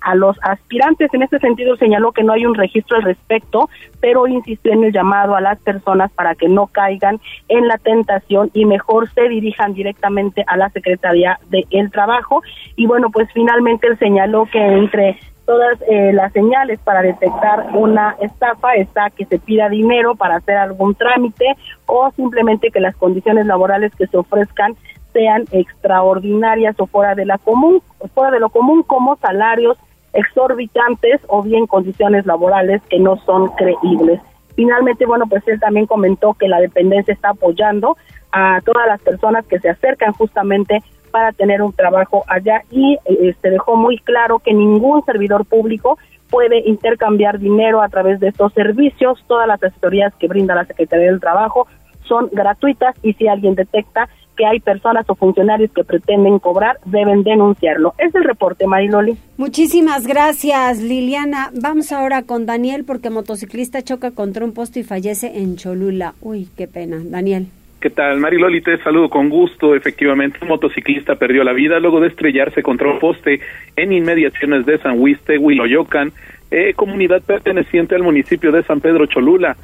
[0.02, 1.12] a los aspirantes.
[1.14, 4.94] En este sentido señaló que no hay un registro al respecto, pero insistió en el
[4.94, 9.74] llamado a las personas para que no caigan en la tentación y mejor se dirijan
[9.74, 12.44] directamente a la Secretaría del Trabajo.
[12.76, 15.18] Y bueno, pues finalmente él señaló que entre
[15.48, 20.58] todas eh, las señales para detectar una estafa está que se pida dinero para hacer
[20.58, 21.46] algún trámite
[21.86, 24.76] o simplemente que las condiciones laborales que se ofrezcan
[25.18, 27.82] sean extraordinarias o fuera de la común,
[28.14, 29.76] fuera de lo común como salarios
[30.14, 34.22] exorbitantes o bien condiciones laborales que no son creíbles.
[34.56, 37.98] Finalmente, bueno, pues él también comentó que la dependencia está apoyando
[38.32, 43.30] a todas las personas que se acercan justamente para tener un trabajo allá y se
[43.30, 45.98] este, dejó muy claro que ningún servidor público
[46.30, 49.24] puede intercambiar dinero a través de estos servicios.
[49.28, 51.68] Todas las asesorías que brinda la Secretaría del Trabajo
[52.08, 57.24] son gratuitas y si alguien detecta que hay personas o funcionarios que pretenden cobrar, deben
[57.24, 57.94] denunciarlo.
[57.98, 59.18] Es el reporte, Mariloli.
[59.38, 61.50] Muchísimas gracias, Liliana.
[61.54, 66.14] Vamos ahora con Daniel, porque motociclista choca contra un posto y fallece en Cholula.
[66.22, 66.98] Uy, qué pena.
[67.04, 67.48] Daniel.
[67.80, 68.20] ¿Qué tal?
[68.20, 69.76] Mariloli, te saludo con gusto.
[69.76, 73.40] Efectivamente, un motociclista perdió la vida luego de estrellarse contra un poste
[73.76, 76.12] en inmediaciones de San Huiste, Huiloyocan,
[76.50, 79.56] eh, comunidad perteneciente al municipio de San Pedro Cholula.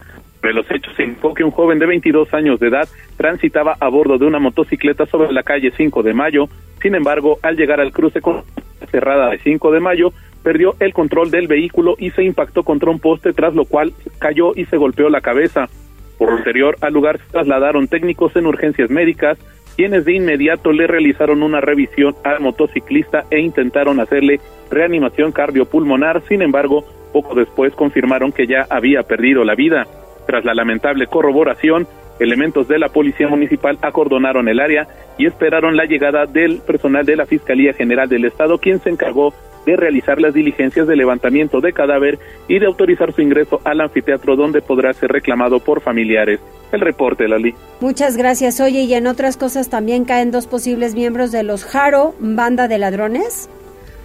[0.43, 3.87] De los hechos se indicó que un joven de 22 años de edad transitaba a
[3.87, 6.49] bordo de una motocicleta sobre la calle 5 de Mayo.
[6.81, 8.19] Sin embargo, al llegar al cruce
[8.91, 10.11] cerrada de 5 de Mayo,
[10.43, 14.51] perdió el control del vehículo y se impactó contra un poste, tras lo cual cayó
[14.53, 15.69] y se golpeó la cabeza.
[16.17, 19.37] Posterior al lugar se trasladaron técnicos en urgencias médicas,
[19.77, 26.41] quienes de inmediato le realizaron una revisión al motociclista e intentaron hacerle reanimación cardiopulmonar, sin
[26.41, 26.83] embargo,
[27.13, 29.87] poco después confirmaron que ya había perdido la vida.
[30.25, 31.87] Tras la lamentable corroboración,
[32.19, 37.15] elementos de la Policía Municipal acordonaron el área y esperaron la llegada del personal de
[37.15, 39.33] la Fiscalía General del Estado, quien se encargó
[39.65, 44.35] de realizar las diligencias de levantamiento de cadáver y de autorizar su ingreso al anfiteatro
[44.35, 46.39] donde podrá ser reclamado por familiares.
[46.71, 47.53] El reporte, Lali.
[47.79, 48.59] Muchas gracias.
[48.59, 52.77] Oye, y en otras cosas también caen dos posibles miembros de los Jaro, banda de
[52.79, 53.49] ladrones.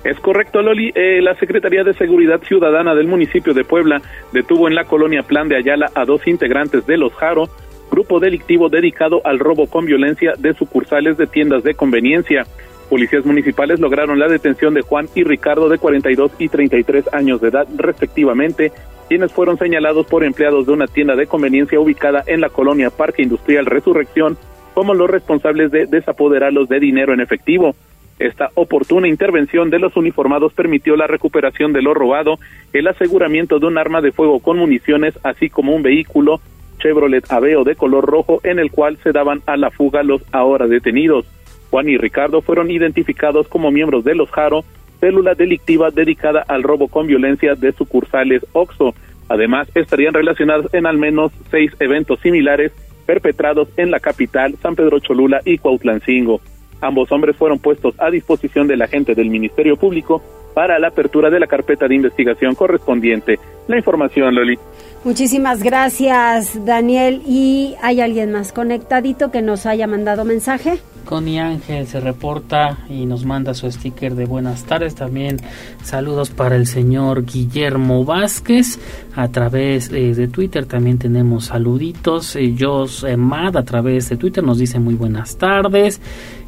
[0.04, 0.92] Es correcto, Loli.
[0.94, 4.00] Eh, la Secretaría de Seguridad Ciudadana del municipio de Puebla
[4.32, 7.48] detuvo en la colonia Plan de Ayala a dos integrantes de los Jaro,
[7.90, 12.46] grupo delictivo dedicado al robo con violencia de sucursales de tiendas de conveniencia.
[12.88, 17.48] Policías municipales lograron la detención de Juan y Ricardo de 42 y 33 años de
[17.48, 18.72] edad respectivamente,
[19.08, 23.22] quienes fueron señalados por empleados de una tienda de conveniencia ubicada en la colonia Parque
[23.22, 24.38] Industrial Resurrección
[24.74, 27.74] como los responsables de desapoderarlos de dinero en efectivo.
[28.18, 32.38] Esta oportuna intervención de los uniformados permitió la recuperación de lo robado,
[32.72, 36.40] el aseguramiento de un arma de fuego con municiones, así como un vehículo
[36.78, 40.66] Chevrolet Aveo de color rojo en el cual se daban a la fuga los ahora
[40.66, 41.26] detenidos.
[41.70, 44.64] Juan y Ricardo fueron identificados como miembros de los Jaro,
[45.00, 48.94] célula delictiva dedicada al robo con violencia de sucursales OXO.
[49.28, 52.72] Además, estarían relacionados en al menos seis eventos similares
[53.06, 56.40] perpetrados en la capital, San Pedro Cholula y Cuautlancingo.
[56.80, 60.22] Ambos hombres fueron puestos a disposición de la gente del Ministerio Público
[60.54, 63.38] para la apertura de la carpeta de investigación correspondiente.
[63.68, 64.58] La información, Loli.
[65.04, 67.22] Muchísimas gracias, Daniel.
[67.24, 70.80] ¿Y hay alguien más conectadito que nos haya mandado mensaje?
[71.04, 74.94] Connie Ángel se reporta y nos manda su sticker de buenas tardes.
[74.94, 75.38] También
[75.82, 78.78] saludos para el señor Guillermo Vázquez
[79.16, 80.66] a través eh, de Twitter.
[80.66, 82.36] También tenemos saluditos.
[82.36, 86.00] Eh, Jos Mad a través de Twitter nos dice muy buenas tardes.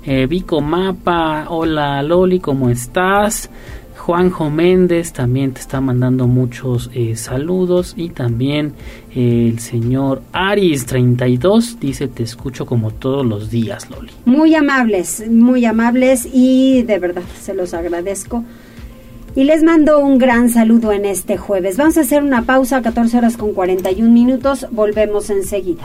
[0.05, 3.51] Eh, Vico Mapa, hola Loli, ¿cómo estás?
[3.99, 8.73] Juanjo Méndez también te está mandando muchos eh, saludos y también
[9.15, 14.11] eh, el señor Aris32 dice te escucho como todos los días, Loli.
[14.25, 18.43] Muy amables, muy amables y de verdad se los agradezco.
[19.37, 21.77] Y les mando un gran saludo en este jueves.
[21.77, 24.67] Vamos a hacer una pausa a 14 horas con 41 minutos.
[24.73, 25.85] Volvemos enseguida.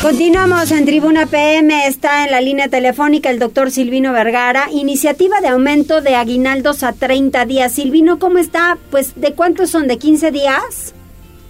[0.00, 5.48] Continuamos en Tribuna PM, está en la línea telefónica el doctor Silvino Vergara, iniciativa de
[5.48, 7.72] aumento de aguinaldos a 30 días.
[7.72, 8.78] Silvino, ¿cómo está?
[8.92, 9.88] Pues, ¿de cuántos son?
[9.88, 10.94] ¿De 15 días?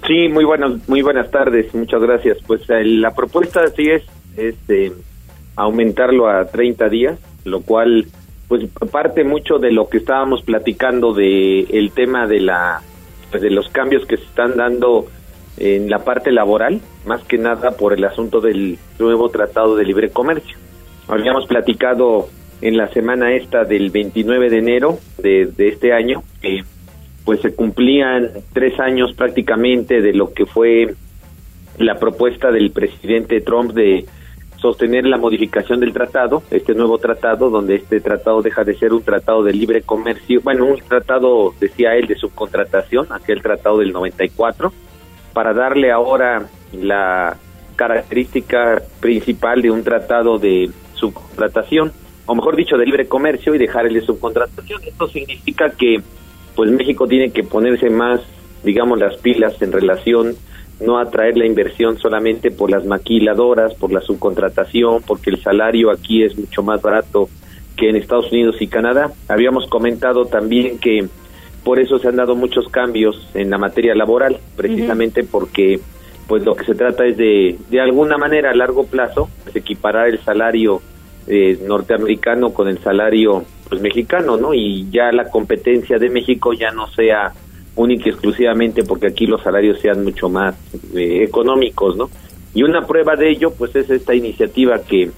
[0.07, 2.39] Sí, muy buenas, muy buenas tardes, muchas gracias.
[2.47, 4.03] Pues la propuesta sí es,
[4.39, 4.93] este
[5.55, 8.07] aumentarlo a 30 días, lo cual
[8.49, 12.81] pues parte mucho de lo que estábamos platicando de el tema de la
[13.31, 15.07] pues, de los cambios que se están dando
[15.61, 20.11] en la parte laboral, más que nada por el asunto del nuevo Tratado de Libre
[20.11, 20.57] Comercio.
[21.09, 22.29] Habíamos platicado
[22.61, 26.65] en la semana esta del 29 de enero de, este año que
[27.25, 30.95] pues se cumplían tres años prácticamente de lo que fue
[31.79, 34.07] la propuesta del presidente Trump de
[34.57, 39.03] sostener la modificación del tratado, este nuevo tratado, donde este tratado deja de ser un
[39.03, 44.73] tratado de libre comercio, bueno, un tratado, decía él, de subcontratación, aquel tratado del 94,
[45.39, 47.37] para darle ahora la
[47.77, 51.93] característica principal de un tratado de subcontratación,
[52.27, 54.83] o mejor dicho, de libre comercio y dejar el de subcontratación.
[54.83, 56.03] Esto significa que
[56.57, 58.21] pues México tiene que ponerse más,
[58.65, 60.35] digamos, las pilas en relación
[60.81, 66.25] no atraer la inversión solamente por las maquiladoras, por la subcontratación, porque el salario aquí
[66.25, 67.29] es mucho más barato
[67.77, 69.13] que en Estados Unidos y Canadá.
[69.29, 71.07] Habíamos comentado también que
[71.69, 75.79] por eso se han dado muchos cambios en la materia laboral, precisamente porque
[76.27, 80.09] pues lo que se trata es de de alguna manera a largo plazo pues, equiparar
[80.09, 80.81] el salario
[81.27, 84.55] eh, norteamericano con el salario pues mexicano, ¿no?
[84.55, 87.35] Y ya la competencia de México ya no sea
[87.77, 90.55] única y exclusivamente porque aquí los salarios sean mucho más
[90.95, 92.09] eh, económicos, ¿no?
[92.55, 95.11] Y una prueba de ello, pues es esta iniciativa que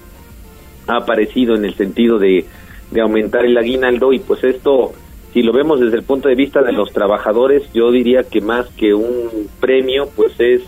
[0.85, 2.43] ha aparecido en el sentido de,
[2.91, 4.91] de aumentar el aguinaldo y pues esto,
[5.33, 8.67] si lo vemos desde el punto de vista de los trabajadores, yo diría que más
[8.69, 10.61] que un premio, pues es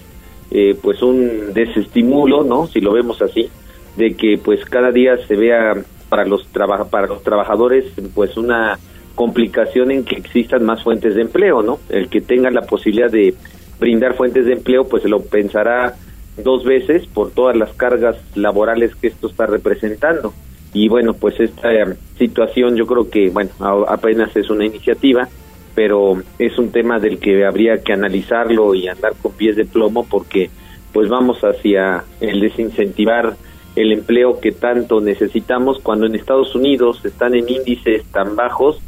[0.52, 2.68] eh, pues un desestimulo, ¿no?
[2.68, 3.50] Si lo vemos así,
[3.98, 5.74] de que pues cada día se vea
[6.10, 8.78] para los traba- para los trabajadores pues una
[9.16, 11.80] complicación en que existan más fuentes de empleo, ¿no?
[11.90, 13.34] El que tenga la posibilidad de
[13.80, 15.96] brindar fuentes de empleo, pues se lo pensará
[16.38, 20.34] dos veces por todas las cargas laborales que esto está representando.
[20.74, 23.52] Y bueno, pues esta eh, situación yo creo que, bueno,
[23.88, 25.30] apenas es una iniciativa,
[25.76, 30.06] pero es un tema del que habría que analizarlo y andar con pies de plomo
[30.10, 30.50] porque
[30.92, 33.36] pues vamos hacia el desincentivar
[33.76, 38.80] el empleo que tanto necesitamos cuando en Estados Unidos están en índices tan bajos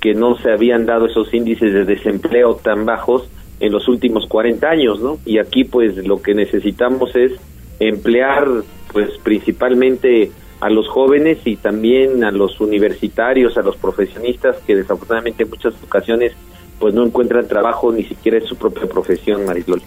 [0.00, 3.26] que no se habían dado esos índices de desempleo tan bajos
[3.60, 5.18] en los últimos 40 años, ¿no?
[5.24, 7.32] Y aquí pues lo que necesitamos es
[7.80, 8.46] emplear
[8.92, 10.30] pues principalmente
[10.64, 15.74] a los jóvenes y también a los universitarios, a los profesionistas que desafortunadamente en muchas
[15.84, 16.32] ocasiones
[16.78, 19.82] pues no encuentran trabajo ni siquiera en su propia profesión, Marisol.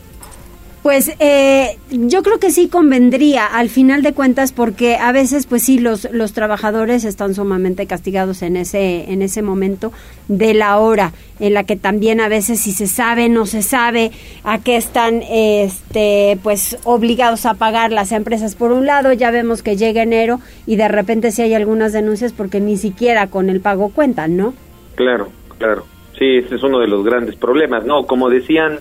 [0.83, 5.63] Pues eh, yo creo que sí convendría al final de cuentas porque a veces pues
[5.63, 9.91] sí los los trabajadores están sumamente castigados en ese en ese momento
[10.27, 14.11] de la hora en la que también a veces si se sabe no se sabe
[14.43, 19.63] a qué están este pues obligados a pagar las empresas por un lado ya vemos
[19.63, 23.61] que llega enero y de repente sí hay algunas denuncias porque ni siquiera con el
[23.61, 24.53] pago cuentan, ¿no?
[24.95, 25.85] Claro, claro.
[26.17, 28.05] Sí, ese es uno de los grandes problemas, ¿no?
[28.05, 28.79] Como decían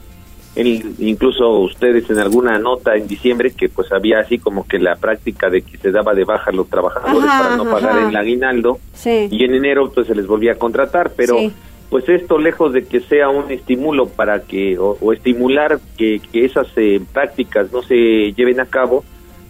[0.57, 4.97] el- incluso ustedes en alguna nota en diciembre que pues había así como que la
[4.97, 8.09] práctica de que se daba de baja a los trabajadores Ajá, para no pagar ajá.
[8.09, 9.29] el aguinaldo Sí.
[9.31, 11.53] y en enero pues se les volvía a contratar, pero Sí.
[11.91, 16.45] pues esto lejos de que sea un estímulo para que o, o estimular que, que
[16.45, 19.05] esas eh, prácticas no se lleven a cabo,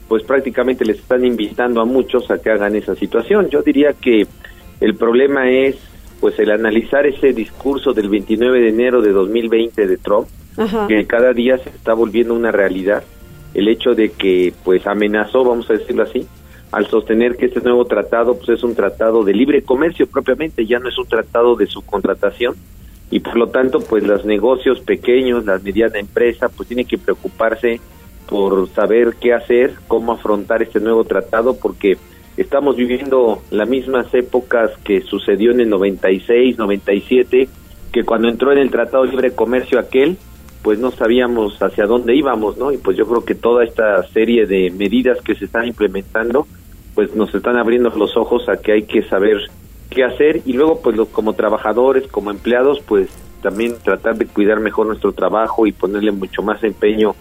[0.09, 3.49] pues prácticamente les están invitando a muchos a que hagan esa situación.
[3.51, 4.27] Yo diría que
[4.81, 5.77] el problema es
[6.21, 10.87] pues el analizar ese discurso del 29 de enero de 2020 de Trump, Ajá.
[10.87, 13.05] que cada día se está volviendo una realidad,
[13.55, 16.27] el hecho de que pues amenazó, vamos a decirlo así,
[16.73, 20.79] al sostener que este nuevo tratado pues es un tratado de libre comercio propiamente, ya
[20.79, 22.55] no es un tratado de subcontratación
[23.11, 27.81] y por lo tanto pues los negocios pequeños, las medianas empresas pues tienen que preocuparse
[28.29, 31.97] por saber qué hacer, cómo afrontar este nuevo tratado porque
[32.37, 37.49] estamos viviendo las mismas épocas que sucedió en el 96, 97,
[37.93, 40.17] que cuando entró en el Tratado de Libre Comercio aquel,
[40.63, 42.73] pues no sabíamos hacia dónde íbamos, ¿no?
[42.73, 46.47] Y pues yo creo que toda esta serie de medidas que se están implementando,
[46.95, 49.39] pues nos están abriendo los ojos a que hay que saber
[49.91, 53.09] qué hacer y luego pues lo- como trabajadores, como empleados, pues
[53.43, 57.15] también tratar de cuidar mejor nuestro trabajo y ponerle mucho más empeño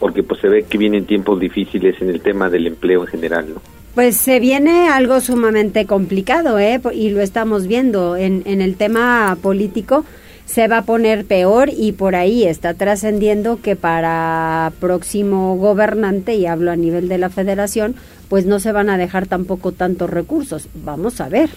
[0.00, 3.46] porque pues se ve que vienen tiempos difíciles en el tema del empleo en general,
[3.54, 3.62] ¿no?
[3.94, 6.80] Pues se viene algo sumamente complicado, ¿eh?
[6.92, 10.04] Y lo estamos viendo en, en el tema político.
[10.46, 16.46] Se va a poner peor y por ahí está trascendiendo que para próximo gobernante, y
[16.46, 17.94] hablo a nivel de la federación,
[18.28, 20.68] pues no se van a dejar tampoco tantos recursos.
[20.74, 21.50] Vamos a ver.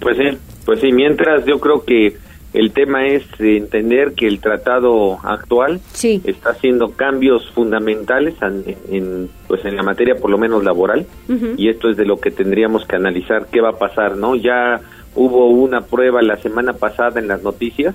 [0.00, 2.16] Pues sí, pues sí, mientras yo creo que
[2.56, 5.80] el tema es entender que el tratado actual
[6.24, 11.06] está haciendo cambios fundamentales en, en, pues en la materia por lo menos laboral
[11.56, 14.34] y esto es de lo que tendríamos que analizar qué va a pasar, ¿no?
[14.36, 14.80] Ya
[15.14, 17.94] hubo una prueba la semana pasada en las noticias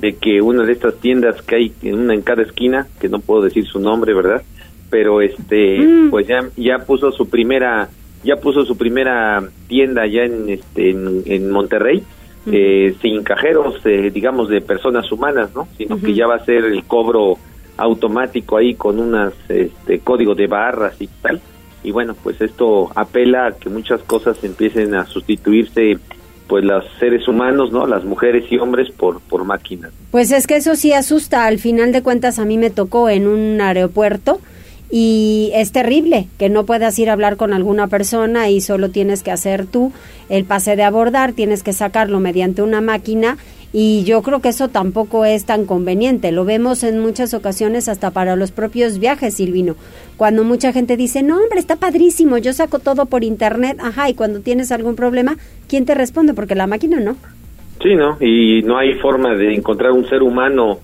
[0.00, 3.18] de que una de estas tiendas que hay en una en cada esquina, que no
[3.18, 4.42] puedo decir su nombre, ¿verdad?
[4.90, 6.10] Pero este Mm.
[6.10, 7.88] pues ya ya puso su primera
[8.24, 12.02] ya puso su primera tienda ya en este en, en Monterrey
[12.52, 15.68] eh, sin cajeros eh, digamos de personas humanas, ¿no?
[15.76, 17.38] Sino que ya va a ser el cobro
[17.76, 21.40] automático ahí con unas este código de barras y tal.
[21.82, 25.98] Y bueno, pues esto apela a que muchas cosas empiecen a sustituirse
[26.48, 27.86] pues los seres humanos, ¿no?
[27.86, 29.92] Las mujeres y hombres por por máquinas.
[30.10, 31.46] Pues es que eso sí asusta.
[31.46, 34.40] Al final de cuentas a mí me tocó en un aeropuerto
[34.90, 39.22] y es terrible que no puedas ir a hablar con alguna persona y solo tienes
[39.22, 39.92] que hacer tú
[40.28, 43.36] el pase de abordar, tienes que sacarlo mediante una máquina
[43.72, 46.32] y yo creo que eso tampoco es tan conveniente.
[46.32, 49.76] Lo vemos en muchas ocasiones hasta para los propios viajes, Silvino.
[50.16, 54.14] Cuando mucha gente dice, no, hombre, está padrísimo, yo saco todo por internet, ajá, y
[54.14, 55.36] cuando tienes algún problema,
[55.68, 56.32] ¿quién te responde?
[56.32, 57.16] Porque la máquina no.
[57.82, 58.16] Sí, ¿no?
[58.20, 60.80] Y no hay forma de encontrar un ser humano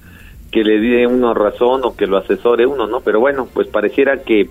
[0.55, 3.00] que le dé uno razón o que lo asesore uno, ¿no?
[3.00, 4.48] Pero bueno, pues pareciera que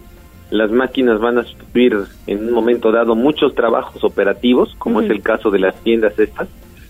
[0.51, 1.97] las máquinas van a sustituir
[2.27, 6.49] en un momento dado muchos trabajos operativos, como es el caso de las tiendas estas,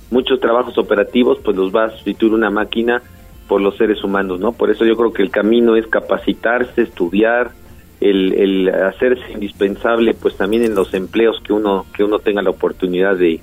[0.10, 3.04] muchos trabajos operativos pues los va a sustituir una máquina
[3.48, 4.52] por los seres humanos, ¿no?
[4.52, 7.52] Por eso yo creo que el camino es capacitarse, estudiar,
[8.02, 12.50] el, el hacerse indispensable pues también en los empleos que uno que uno tenga la
[12.50, 13.42] oportunidad de,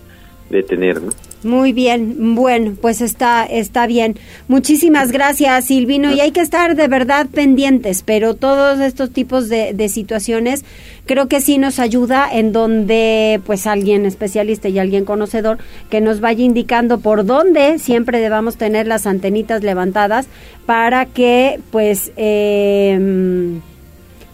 [0.51, 1.13] de tener, ¿no?
[1.43, 4.17] Muy bien, bueno, pues está, está bien.
[4.47, 6.13] Muchísimas gracias, Silvino.
[6.13, 10.67] Y hay que estar de verdad pendientes, pero todos estos tipos de, de, situaciones
[11.07, 15.57] creo que sí nos ayuda en donde pues alguien especialista y alguien conocedor
[15.89, 20.29] que nos vaya indicando por dónde siempre debamos tener las antenitas levantadas
[20.67, 23.59] para que pues, eh,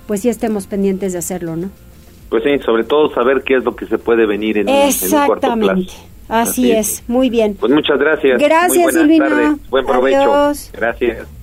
[0.09, 1.71] pues sí estemos pendientes de hacerlo, ¿no?
[2.31, 5.27] Pues sí, sobre todo saber qué es lo que se puede venir en, en un
[5.27, 6.16] corto plazo.
[6.29, 7.03] Así, es.
[7.07, 7.55] muy bien.
[7.55, 8.41] Pues muchas gracias.
[8.41, 9.71] Gracias, Tardes.
[9.71, 10.53] Buen provecho.
[10.73, 11.36] Gracias.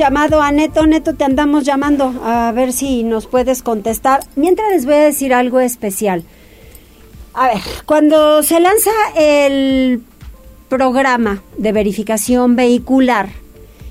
[0.00, 0.86] Llamado a Neto.
[0.86, 4.20] Neto, te andamos llamando a ver si nos puedes contestar.
[4.34, 6.24] Mientras les voy a decir algo especial.
[7.34, 10.00] A ver, cuando se lanza el
[10.70, 13.28] programa de verificación vehicular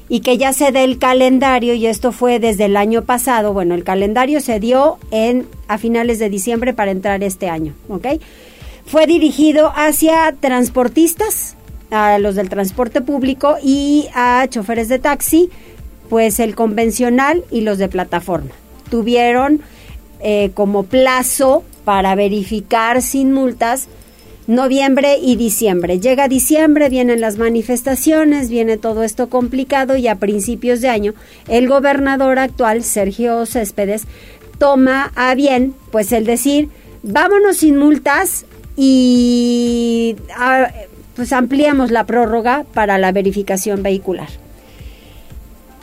[0.10, 3.76] y que ya se dé el calendario, y esto fue desde el año pasado, bueno,
[3.76, 8.08] el calendario se dio en, a finales de diciembre para entrar este año, ¿ok?
[8.88, 11.56] Fue dirigido hacia transportistas,
[11.92, 15.52] a los del transporte público y a choferes de taxi,
[16.10, 18.52] pues el convencional y los de plataforma.
[18.90, 19.62] Tuvieron
[20.22, 23.88] eh, como plazo para verificar sin multas
[24.50, 26.00] noviembre y diciembre.
[26.00, 31.14] Llega diciembre, vienen las manifestaciones, viene todo esto complicado y a principios de año
[31.48, 34.06] el gobernador actual, Sergio Céspedes,
[34.58, 36.70] toma a bien pues el decir,
[37.04, 38.46] vámonos sin multas
[38.76, 40.16] y
[41.16, 44.30] pues ampliamos la prórroga para la verificación vehicular.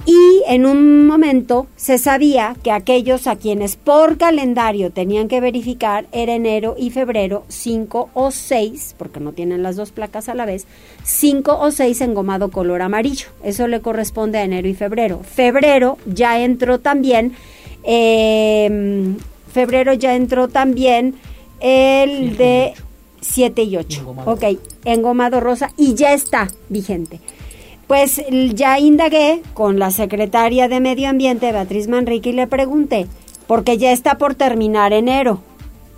[0.07, 6.07] Y en un momento se sabía que aquellos a quienes por calendario tenían que verificar
[6.13, 10.47] era enero y febrero 5 o 6, porque no tienen las dos placas a la
[10.47, 10.69] vez,
[11.03, 13.27] 5 o 6 engomado color amarillo.
[13.43, 15.23] Eso le corresponde a enero y febrero.
[15.25, 17.33] Febrero ya entró también,
[17.83, 19.13] eh,
[19.53, 21.17] febrero ya entró también
[21.59, 22.75] el de
[23.23, 24.01] 7 y 8.
[24.03, 24.31] Engomado.
[24.31, 24.45] Ok,
[24.85, 27.19] engomado rosa y ya está vigente.
[27.87, 28.21] Pues
[28.55, 33.07] ya indagué con la secretaria de Medio Ambiente, Beatriz Manrique, y le pregunté,
[33.47, 35.41] porque ya está por terminar enero,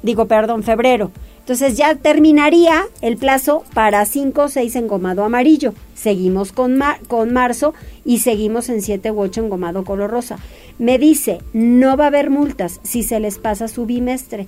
[0.03, 1.11] digo, perdón, febrero.
[1.49, 5.73] Entonces ya terminaría el plazo para 5 o 6 engomado amarillo.
[5.95, 7.73] Seguimos con, con marzo
[8.05, 10.39] y seguimos en 7 u 8 engomado color rosa.
[10.79, 14.45] Me dice, no va a haber multas si se les pasa su bimestre.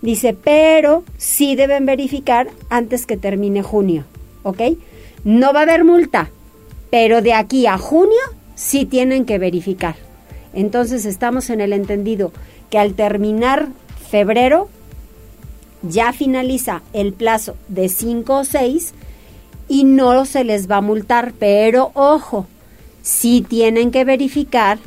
[0.00, 4.04] Dice, pero sí deben verificar antes que termine junio,
[4.44, 4.62] ¿ok?
[5.24, 6.30] No va a haber multa,
[6.94, 8.20] pero de aquí a junio
[8.54, 9.96] sí tienen que verificar.
[10.52, 12.30] Entonces estamos en el entendido
[12.70, 13.66] que al terminar
[14.08, 14.68] febrero
[15.82, 18.94] ya finaliza el plazo de 5 o 6
[19.66, 22.46] y no se les va a multar, pero ojo,
[23.02, 24.78] sí tienen que verificar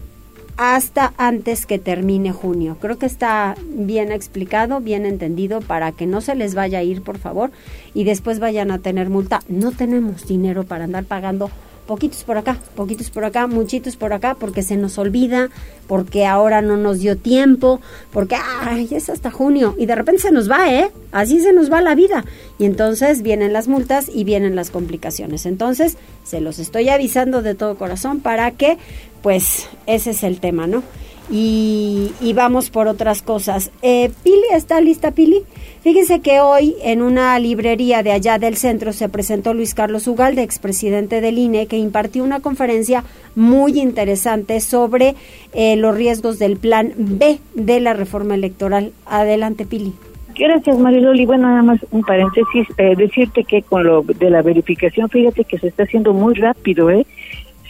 [0.56, 2.78] hasta antes que termine junio.
[2.80, 7.02] Creo que está bien explicado, bien entendido para que no se les vaya a ir,
[7.02, 7.52] por favor,
[7.94, 9.42] y después vayan a tener multa.
[9.50, 11.52] No tenemos dinero para andar pagando
[11.88, 15.50] poquitos por acá, poquitos por acá, muchitos por acá, porque se nos olvida,
[15.88, 17.82] porque ahora no nos dio tiempo,
[18.12, 20.92] porque ay, es hasta junio y de repente se nos va, ¿eh?
[21.12, 22.26] Así se nos va la vida.
[22.60, 25.46] Y entonces vienen las multas y vienen las complicaciones.
[25.46, 28.78] Entonces, se los estoy avisando de todo corazón para que,
[29.24, 30.84] pues, ese es el tema, ¿no?
[31.30, 33.72] Y, vamos por otras cosas.
[33.82, 35.44] Eh, Pili, ¿está lista Pili?
[35.82, 40.44] Fíjense que hoy en una librería de allá del centro se presentó Luis Carlos Ugalde,
[40.44, 43.04] expresidente del INE, que impartió una conferencia
[43.36, 45.16] muy interesante sobre
[45.54, 48.92] eh, los riesgos del plan B de la reforma electoral.
[49.06, 49.94] Adelante, Pili.
[50.38, 51.26] Gracias, Mariloli.
[51.26, 55.58] Bueno, nada más un paréntesis, eh, decirte que con lo de la verificación, fíjate que
[55.58, 57.08] se está haciendo muy rápido, ¿eh?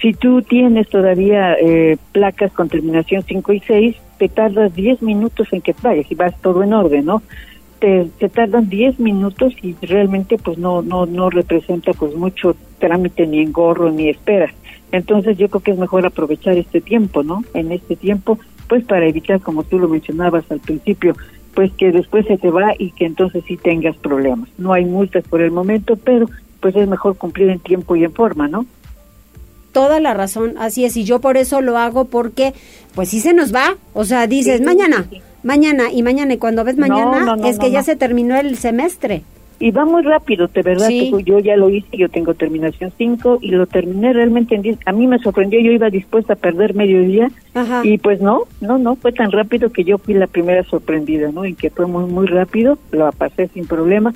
[0.01, 5.47] Si tú tienes todavía eh, placas con terminación 5 y 6, te tardas 10 minutos
[5.51, 7.23] en que vayas y vas todo en orden, ¿no?
[7.79, 13.39] Te, tardan 10 minutos y realmente pues no no no representa pues mucho trámite ni
[13.41, 14.51] engorro ni espera.
[14.91, 17.43] Entonces yo creo que es mejor aprovechar este tiempo, ¿no?
[17.53, 21.15] En este tiempo pues para evitar como tú lo mencionabas al principio,
[21.53, 24.49] pues que después se te va y que entonces sí tengas problemas.
[24.57, 26.27] No hay multas por el momento, pero
[26.59, 28.65] pues es mejor cumplir en tiempo y en forma, ¿no?
[29.77, 32.55] Toda la razón, así es, y yo por eso lo hago porque,
[32.95, 35.05] pues sí se nos va, o sea, dices, mañana,
[35.43, 39.21] mañana y mañana, y cuando ves mañana es que ya se terminó el semestre.
[39.59, 43.49] Y va muy rápido, de verdad, yo ya lo hice, yo tengo terminación 5 y
[43.51, 44.79] lo terminé realmente en 10.
[44.85, 47.29] A mí me sorprendió, yo iba dispuesta a perder medio día
[47.83, 51.45] y pues no, no, no, fue tan rápido que yo fui la primera sorprendida, ¿no?
[51.45, 54.13] Y que fue muy, muy rápido, lo pasé sin problema.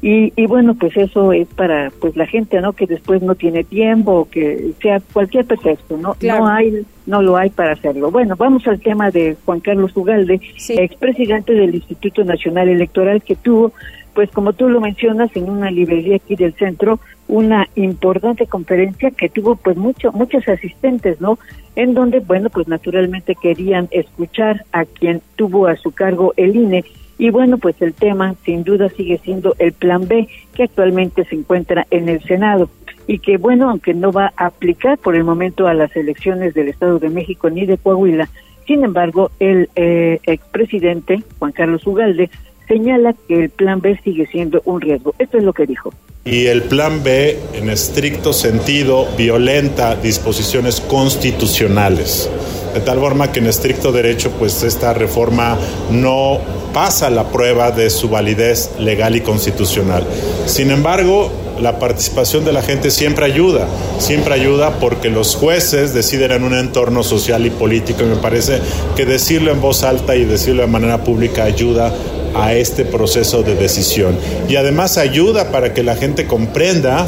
[0.00, 2.72] Y, y bueno, pues eso es para pues la gente, ¿no?
[2.72, 6.16] Que después no tiene tiempo que sea cualquier pretexto, ¿no?
[6.20, 8.10] No hay, no lo hay para hacerlo.
[8.10, 13.72] Bueno, vamos al tema de Juan Carlos Ugalde, expresidente del Instituto Nacional Electoral que tuvo,
[14.14, 19.28] pues como tú lo mencionas, en una librería aquí del centro, una importante conferencia que
[19.28, 21.40] tuvo pues mucho, muchos asistentes, ¿no?
[21.74, 26.84] En donde, bueno, pues naturalmente querían escuchar a quien tuvo a su cargo el INE
[27.18, 31.34] y bueno, pues el tema sin duda sigue siendo el plan B que actualmente se
[31.34, 32.70] encuentra en el Senado
[33.06, 36.68] y que bueno, aunque no va a aplicar por el momento a las elecciones del
[36.68, 38.28] Estado de México ni de Coahuila,
[38.66, 42.30] sin embargo, el eh, expresidente Juan Carlos Ugalde
[42.68, 45.14] señala que el plan B sigue siendo un riesgo.
[45.18, 45.92] Esto es lo que dijo.
[46.24, 52.30] Y el plan B, en estricto sentido, violenta disposiciones constitucionales.
[52.74, 55.58] De tal forma que en estricto derecho, pues esta reforma
[55.90, 56.38] no
[56.74, 60.04] pasa la prueba de su validez legal y constitucional.
[60.44, 63.66] Sin embargo, la participación de la gente siempre ayuda,
[63.98, 68.60] siempre ayuda porque los jueces deciden en un entorno social y político y me parece
[68.96, 71.92] que decirlo en voz alta y decirlo de manera pública ayuda
[72.38, 74.16] a este proceso de decisión.
[74.48, 77.06] Y además ayuda para que la gente comprenda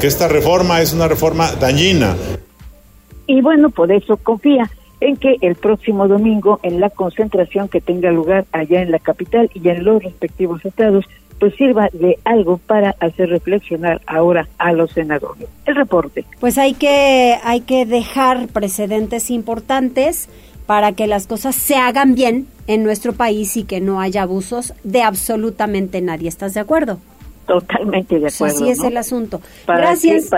[0.00, 2.16] que esta reforma es una reforma dañina.
[3.26, 4.70] Y bueno, por eso confía
[5.00, 9.50] en que el próximo domingo, en la concentración que tenga lugar allá en la capital
[9.54, 11.04] y en los respectivos estados,
[11.38, 15.48] pues sirva de algo para hacer reflexionar ahora a los senadores.
[15.66, 16.24] El reporte.
[16.38, 20.28] Pues hay que, hay que dejar precedentes importantes
[20.66, 24.72] para que las cosas se hagan bien en nuestro país y que no haya abusos
[24.84, 26.28] de absolutamente nadie.
[26.28, 26.98] ¿Estás de acuerdo?
[27.46, 28.56] Totalmente de acuerdo.
[28.56, 29.40] así es el asunto.
[29.66, 30.30] Gracias.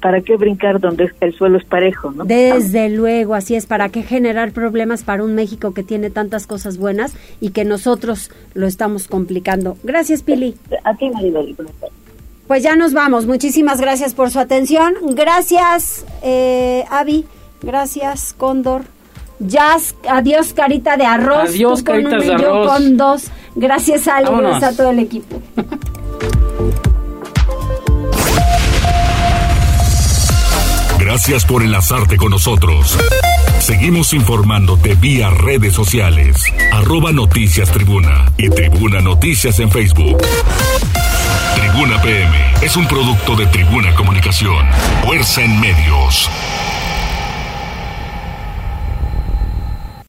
[0.00, 2.24] ¿Para qué brincar donde el suelo es parejo, no?
[2.24, 3.66] Desde luego, así es.
[3.66, 8.32] ¿Para qué generar problemas para un México que tiene tantas cosas buenas y que nosotros
[8.54, 9.76] lo estamos complicando?
[9.84, 10.56] Gracias, Pili.
[10.82, 11.56] A ti, Maribel.
[12.48, 13.26] Pues ya nos vamos.
[13.26, 14.94] Muchísimas gracias por su atención.
[15.14, 17.24] Gracias, eh, Avi.
[17.62, 18.82] Gracias, Cóndor.
[19.46, 21.50] Jazz, adiós carita de arroz.
[21.50, 22.40] Adiós de arroz.
[22.40, 23.24] Yo con dos.
[23.54, 25.40] Gracias a gracias a todo el equipo.
[30.98, 32.96] Gracias por enlazarte con nosotros.
[33.58, 36.36] Seguimos informándote vía redes sociales.
[36.72, 40.18] Arroba Noticias Tribuna y Tribuna Noticias en Facebook.
[41.54, 44.66] Tribuna PM es un producto de Tribuna Comunicación.
[45.04, 46.30] Fuerza en medios.